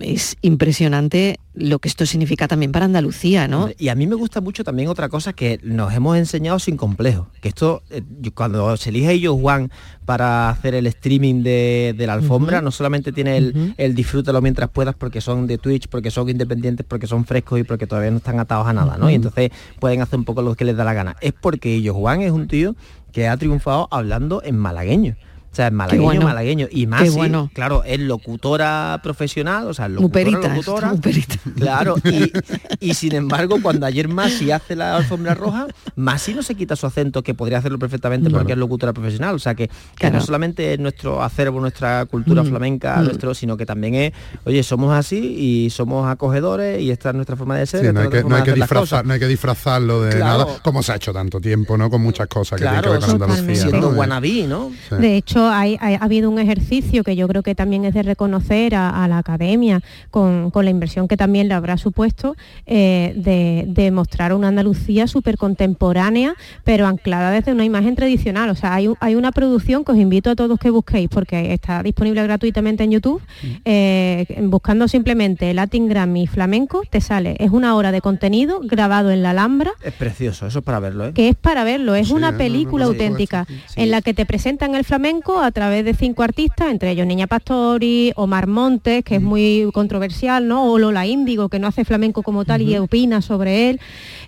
[0.00, 3.70] es impresionante lo que esto significa también para Andalucía, ¿no?
[3.78, 7.28] Y a mí me gusta mucho también otra cosa que nos hemos enseñado sin complejo.
[7.40, 8.02] Que esto, eh,
[8.34, 9.70] cuando se elige ellos Juan
[10.04, 14.68] para hacer el streaming de, de la alfombra, no solamente tiene el, el disfrútalo mientras
[14.70, 18.18] puedas porque son de Twitch, porque son independientes, porque son frescos y porque todavía no
[18.18, 19.10] están atados a nada, ¿no?
[19.10, 21.16] Y entonces pueden hacer un poco lo que les da la gana.
[21.20, 22.74] Es porque ellos Juan es un tío
[23.12, 25.16] que ha triunfado hablando en malagueño.
[25.54, 26.22] O sea, en malagueño, bueno.
[26.24, 26.66] malagueño.
[26.68, 27.48] Y más, bueno.
[27.54, 30.88] claro, es locutora profesional, o sea, locutora, Muperita, locutora.
[30.92, 31.36] muperita.
[31.56, 32.32] Claro, y,
[32.90, 36.86] y sin embargo, cuando ayer Masi hace la alfombra roja, Masi no se quita su
[36.86, 39.36] acento, que podría hacerlo perfectamente porque es locutora profesional.
[39.36, 40.16] O sea, que, que Claro.
[40.16, 43.04] no solamente es nuestro acervo, nuestra cultura Mm, flamenca, mm.
[43.04, 44.12] nuestro, sino que también es,
[44.44, 47.86] oye, somos así y somos acogedores y esta es nuestra forma de ser.
[47.86, 50.44] Sí, no, hay es que, no hay que disfrazar, no hay que disfrazarlo de Claro.
[50.46, 51.88] nada, como se ha hecho tanto tiempo, ¿no?
[51.90, 53.62] Con muchas cosas que Claro, tienen que ver con Andalucía.
[53.62, 53.98] siendo ¿no?
[53.98, 54.72] wannabe, ¿no?
[54.88, 54.96] Sí.
[54.96, 58.02] De hecho, hay, hay- ha habido un ejercicio que yo creo que también es de
[58.02, 59.80] reconocer a, a la academia
[60.10, 62.36] con, con la inversión que también le habrá supuesto
[62.66, 66.34] eh, de, de mostrar una Andalucía súper contemporánea,
[66.64, 68.50] pero anclada desde una imagen tradicional.
[68.50, 71.52] O sea, hay, un- hay una producción que os invito a todos que busquéis porque
[71.52, 73.22] está disponible gratuitamente en YouTube.
[73.64, 77.36] eh, buscando simplemente Latin Grammy flamenco, te sale.
[77.38, 81.06] Es una hora de contenido grabado en la Alhambra Es precioso, eso es para verlo,
[81.06, 81.12] ¿eh?
[81.12, 84.14] que es para verlo, es Sí, una no, no, película sí, auténtica en la que
[84.14, 89.04] te presentan el flamenco a través de cinco artistas, entre ellos Niña Pastori, Omar Montes,
[89.04, 90.70] que es muy controversial, ¿no?
[90.72, 93.80] O Lola Índigo, que no hace flamenco como tal y opina sobre él.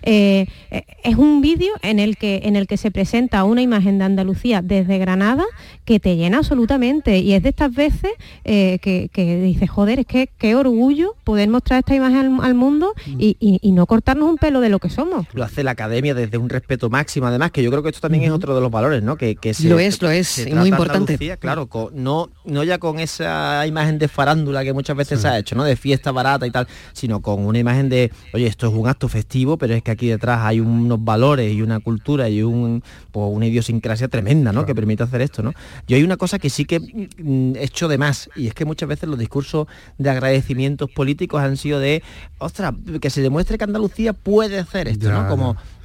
[0.03, 3.97] Eh, eh, es un vídeo en el que en el que se presenta una imagen
[3.97, 5.43] de Andalucía desde Granada
[5.85, 8.11] que te llena absolutamente y es de estas veces
[8.45, 12.53] eh, que, que dices joder es que qué orgullo poder mostrar esta imagen al, al
[12.53, 15.71] mundo y, y- y no cortarnos un pelo de lo que somos lo hace la
[15.71, 18.61] academia desde un respeto máximo además que yo creo que esto también es otro de
[18.61, 20.96] los valores no que, que se- Lo es, lo es, muy importante.
[20.97, 25.27] Andalucía, claro con- no no ya con esa imagen de farándula que muchas veces se
[25.27, 28.67] ha hecho no de fiesta barata y tal sino con una imagen de oye esto
[28.67, 32.29] es un acto festivo pero es que aquí detrás hay unos valores y una cultura
[32.29, 35.53] y un pues, una idiosincrasia tremenda no que permite hacer esto no
[35.87, 38.89] yo hay una cosa que sí que mm, echo de más y es que muchas
[38.89, 39.67] veces los discursos
[39.97, 42.03] de agradecimientos políticos han sido de
[42.39, 45.27] ostras que se demuestre que Andalucía puede hacer esto Ya, no ya.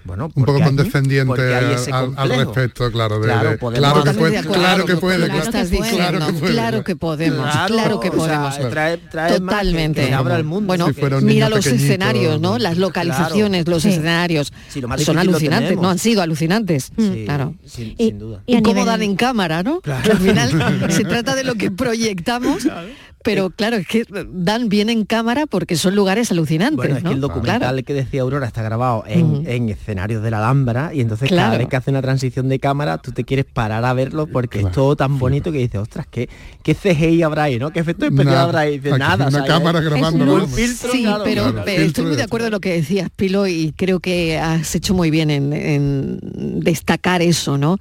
[0.05, 3.19] Bueno un poco condescendiente al, al- respecto, claro.
[3.21, 5.17] de- Claro, de- podemos claro que puede, claro que puede.
[5.27, 6.53] claro que claro que puede.
[6.53, 8.19] Claro que podemos, Claro, claro que o sea,
[8.51, 8.73] podemos.
[8.73, 10.07] trae- trae Totalmente.
[10.07, 10.67] que abra el mundo.
[10.67, 12.59] Bueno, Si mira los pequeñito, escenarios, ¿no?
[12.59, 13.91] Las localizaciones, los Sí.
[13.91, 14.53] escenarios.
[14.69, 16.91] Sí, lo son alucinantes, no han sido alucinantes.
[16.97, 17.55] Sí, claro.
[17.67, 18.43] sin, Y- sin duda.
[18.47, 19.81] Y, cómo dan en cámara, ¿no?
[19.85, 20.51] Al final
[20.91, 22.67] se trata de lo que proyectamos,
[23.25, 27.11] pero claro, es que dan bien en cámara porque son lugares alucinantes, Bueno, es ¿no?
[27.11, 27.83] que el documental Claro.
[27.85, 31.77] que decía Aurora está grabado en, escenarios de la Alhambra y entonces cada vez que
[31.77, 35.19] hace una transición de cámara tú te quieres parar a verlo porque es todo tan
[35.19, 36.29] bonito que dices, ostras, ¿qué,
[36.63, 37.71] qué CGI habrá ahí, ¿no?
[37.71, 38.43] ¿Qué efecto especial Nada.
[38.45, 38.77] habrá ahí?
[38.77, 39.27] Aquí nada.
[39.27, 41.25] una o sea, cámara es- grabando, un filtro, Sí, claro.
[41.25, 41.63] pero, Claro.
[41.65, 44.95] pero estoy muy de acuerdo en lo que decías, Pilo, y creo que has hecho
[44.95, 46.19] muy bien en, en
[46.61, 47.79] destacar eso, ¿no?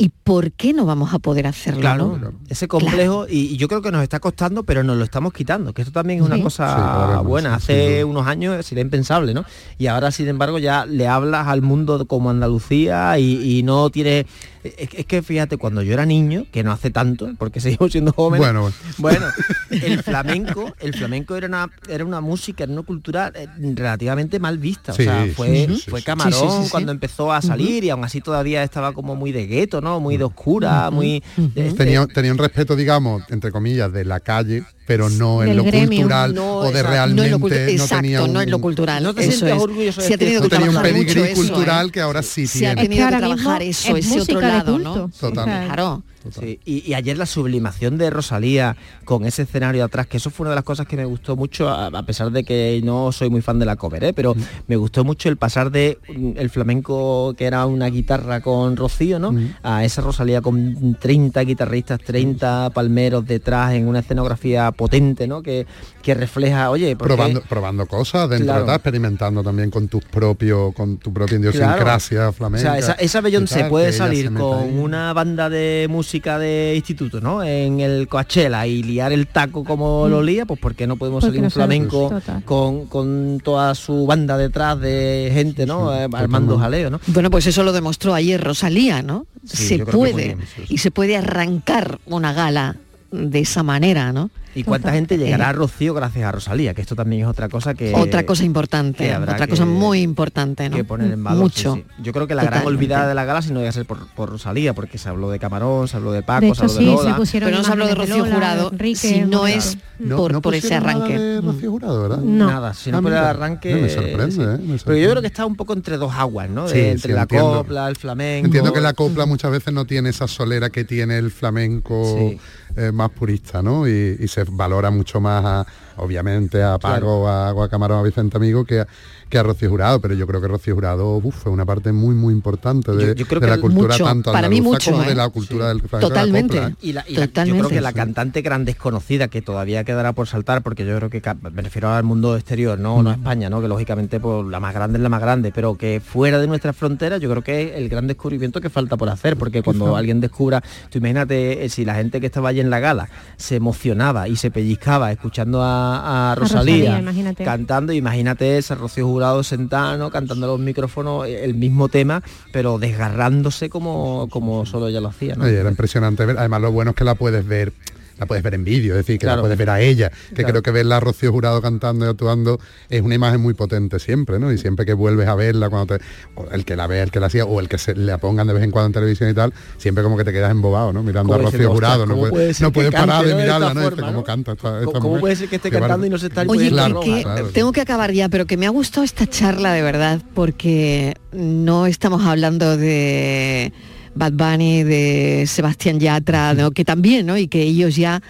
[0.00, 1.80] ¿Y por qué no vamos a poder hacerlo?
[1.80, 2.32] Claro, no?
[2.48, 5.72] ese complejo y, y yo creo que nos está costando, pero nos lo estamos quitando,
[5.74, 6.42] que esto también es una Sí.
[6.42, 7.56] cosa Sí, buena.
[7.56, 9.44] Hace unos años sería impensable, ¿no?
[9.76, 14.26] Y ahora, sin embargo, ya le hablas al mundo como Andalucía y, y no tiene...
[14.64, 18.12] Es, es que fíjate, cuando yo era niño, que no hace tanto, porque seguimos siendo
[18.12, 19.26] jóvenes, Bueno, bueno,
[19.70, 24.58] el flamenco, el flamenco era una, era una música, era una cultura eh, relativamente mal
[24.58, 24.92] vista.
[24.92, 26.02] Sí, o sea, fue, sí, sí, fue.
[26.02, 26.70] Camarón Sí, sí, sí, sí.
[26.70, 30.00] cuando empezó a salir y aún así todavía estaba como muy de gueto, ¿no?
[30.00, 31.22] Muy de oscura, muy...
[31.36, 35.62] de- Tenía, tenía un respeto, digamos, entre comillas, de la calle, pero no en lo
[35.64, 36.00] gremio.
[36.00, 36.90] cultural No, o de exacto.
[36.90, 39.02] realmente No cultu- no exacto, tenía un, no en lo cultural.
[39.02, 39.62] No te eso sientas es.
[39.62, 41.34] orgulloso de Se ha tenido no que tenía un pedigrí eso, ¿eh?
[41.34, 42.82] cultural que ahora sí Se ha tiene.
[42.82, 44.78] Es que tenido que trabajar eso, es ese otro lado.
[44.78, 45.10] ¿no?
[45.20, 45.44] Total.
[45.44, 46.02] Claro.
[46.30, 50.44] Sí, y, y ayer la sublimación de Rosalía con ese escenario atrás, que eso fue
[50.44, 53.30] una de las cosas que me gustó mucho, a, a pesar de que no soy
[53.30, 54.12] muy fan de la cover, ¿eh?
[54.12, 54.34] pero
[54.66, 59.18] me gustó mucho el pasar de mm, el flamenco que era una guitarra con Rocío,
[59.18, 59.34] ¿no?
[59.62, 65.42] A esa Rosalía con 30 guitarristas, 30 palmeros detrás en una escenografía potente, ¿no?
[65.42, 65.66] Que,
[66.02, 68.66] que refleja, oye, porque- probando, probando cosas dentro Claro.
[68.66, 72.32] de experimentando también con tus propios, con tu propia idiosincrasia Claro.
[72.32, 72.70] flamenca.
[72.72, 74.78] O sea, esa, esa Beyoncé tal, puede salir se con ahí.
[74.78, 77.42] una banda de música de instituto, ¿no?
[77.42, 81.22] En el Coachella y liar el taco como lo lía, pues ¿por qué no podemos
[81.22, 85.94] Porque salir no un flamenco con, con toda su banda detrás de gente, ¿no?
[85.94, 86.62] Eh, armando totalmente.
[86.62, 87.00] jaleo, ¿no?
[87.08, 89.26] Bueno, pues eso lo demostró ayer Rosalía, ¿no?
[89.44, 90.64] Sí, se puede bien, sí.
[90.68, 92.76] y se puede arrancar una gala
[93.10, 94.30] de esa manera, ¿no?
[94.54, 96.74] ¿Y cuánta gente Eh, llegará a Rocío gracias a Rosalía?
[96.74, 97.94] Que esto también es otra cosa que...
[97.94, 100.74] otra cosa importante, otra que- cosa muy importante, ¿no?
[100.76, 101.44] que poner en valor.
[101.44, 101.74] Mucho.
[101.74, 102.02] sí, sí.
[102.02, 104.08] Yo creo que la gran olvidada de la gala, si no iba a ser por,
[104.14, 106.82] por Rosalía, porque se habló de Camarón, se habló de Paco, De se habló de
[106.86, 107.10] Lola.
[107.10, 109.46] se pusieron Pero no se habló de Rocío Lola, Jurado, Enrique, si no Claro.
[109.46, 111.18] es No- por, no por ese nada arranque.
[111.18, 112.18] de Rocío Jurado, ¿verdad?
[112.18, 113.74] Nada, si no Ah, por el arranque...
[113.76, 114.40] Me sorprende, sí.
[114.42, 114.58] ¿eh?
[114.66, 116.66] Me Pero yo creo que está un poco entre dos aguas, ¿no?
[116.66, 117.52] De- Sí, entre sí, la entiendo.
[117.58, 118.46] copla, el flamenco...
[118.46, 122.34] Entiendo que la copla muchas veces no tiene esa solera que tiene el flamenco
[122.78, 123.88] eh, más purista, ¿no?
[123.88, 125.66] Y, y se valora mucho más, a,
[125.98, 128.86] obviamente, a Paco, a, a Camarón, a Vicente Amigo, que a,
[129.28, 130.00] que a Rocío Jurado.
[130.00, 133.14] Pero yo creo que Rocío Jurado uf, es una parte muy, muy importante de, Yo-
[133.14, 135.08] yo creo de que la cultura mucho, tanto para mí mucho, como ¿eh?
[135.08, 135.96] de la cultura del flamenco.
[135.96, 136.56] de la Totalmente.
[136.56, 136.74] copla, ¿eh?
[136.80, 140.26] Y, la- y la- yo creo que la cantante gran desconocida que todavía quedará por
[140.28, 141.22] saltar, porque yo creo que
[141.52, 143.04] me refiero al mundo exterior, no, Mm.
[143.04, 143.60] no a España, ¿no?
[143.60, 146.74] Que lógicamente pues, la más grande es la más grande, pero que fuera de nuestras
[146.76, 149.98] fronteras yo creo que es el gran descubrimiento que falta por hacer, porque cuando Quizá.
[149.98, 153.56] alguien descubra, tú imagínate eh, si la gente que estaba allí en la gala se
[153.56, 157.44] emocionaba y se pellizcaba escuchando a, a Rosalía, Rosalía, imagínate.
[157.44, 162.22] cantando, imagínate ese Rocío Jurado sentado, cantando a los micrófonos el mismo tema,
[162.52, 165.34] pero desgarrándose como, como solo ella lo hacía.
[165.34, 165.44] ¿no?
[165.44, 166.38] Oye, era impresionante ver.
[166.38, 167.72] Además, lo bueno es que la puedes ver.
[168.18, 169.36] La puedes ver en vídeo, es decir, que Claro.
[169.36, 170.48] la puedes ver a ella, que Claro.
[170.50, 172.58] creo que verla a Rocío Jurado cantando y actuando
[172.90, 174.52] es una imagen muy potente siempre, ¿no?
[174.52, 176.04] Y siempre que vuelves a verla, cuando te,
[176.34, 178.46] o el que la vea, el que la hacía, o el que se la pongan
[178.46, 181.02] de vez en cuando en televisión y tal, siempre como que te quedas embobado, ¿no?
[181.02, 183.74] Mirando a Como Rocío Jurado, "Ostras, no ¿cómo puedes, puede no puedes parar de mirarla,
[183.74, 183.82] ¿no?
[183.82, 184.24] Forma, ¿Cómo ¿no?
[184.24, 185.20] canta esta, esta ¿Cómo- mujer?
[185.20, 187.48] puede ser que esté cantando y no se está Oye, Claro, que claro.
[187.48, 191.86] tengo que acabar ya, pero que me ha gustado esta charla de verdad, porque no
[191.86, 193.72] estamos hablando de
[194.18, 196.70] Bad Bunny, de Sebastián Yatra, ¿no?
[196.70, 197.36] que también, ¿no?
[197.36, 198.20] Y que ellos ya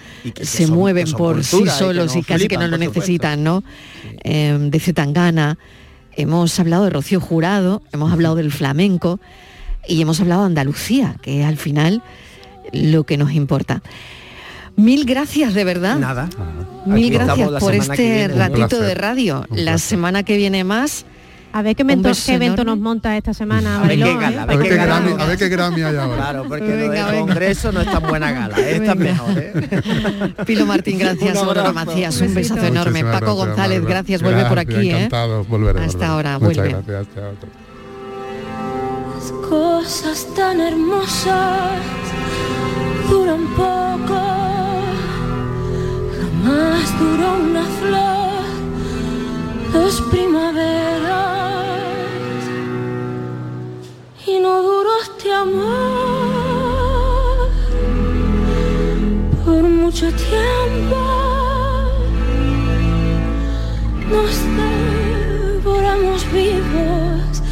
[0.40, 3.42] se son- mueven por sí cultura y que solos y, casi que no lo necesitan,
[3.42, 3.64] ¿no?
[4.24, 5.58] Eh, de Zetangana.
[6.16, 9.20] Hemos hablado de Rocío Jurado, hemos hablado del flamenco
[9.86, 12.02] y hemos hablado de Andalucía, que es al final
[12.72, 13.82] lo que nos importa.
[14.76, 15.98] Mil gracias de verdad.
[15.98, 16.28] Nada.
[16.86, 19.44] Mil Aquí gracias por este ratito de radio.
[19.50, 21.04] La semana que viene más.
[21.50, 23.80] A ver qué, evento, qué evento nos monta esta semana.
[23.82, 24.38] A ver qué gala, ¿eh?
[24.40, 25.00] a ver qué qué gala.
[25.00, 26.16] Grammy, a ver qué Grammy hay ahora.
[26.16, 27.06] Claro, porque Venga, lo venga.
[27.12, 28.76] del Congreso no es tan buena gala, ¿eh?
[28.76, 29.12] esta es Venga.
[29.12, 30.34] mejor, ¿eh?
[30.46, 31.32] Pilo Martín, gracias.
[31.32, 31.86] Un Aurora abrazo.
[31.86, 33.02] Macías, un besazo Muchísimas enorme.
[33.04, 33.94] Paco gracias, González, Marta.
[33.94, 34.22] gracias.
[34.22, 34.96] Vuelve por Gracias, aquí, ¿eh?
[34.96, 36.06] encantado, volveré, Hasta volveré.
[36.12, 36.72] ahora, Muchas vuelve.
[36.86, 37.50] gracias, chao, chao.
[39.16, 41.70] Las cosas tan hermosas
[43.10, 44.20] duran poco.
[46.20, 48.37] Jamás duró una flor,
[49.72, 51.08] dos primaveras.
[54.26, 57.48] Y no duró este amor
[59.44, 60.96] por mucho tiempo.
[64.10, 64.42] Nos
[65.62, 67.42] devoramos vivos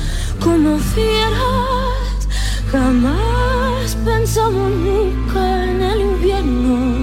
[0.42, 2.28] como fieras.
[2.70, 6.96] Jamás pensamos nunca en el invierno.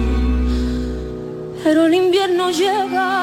[1.64, 3.23] Pero el invierno llega,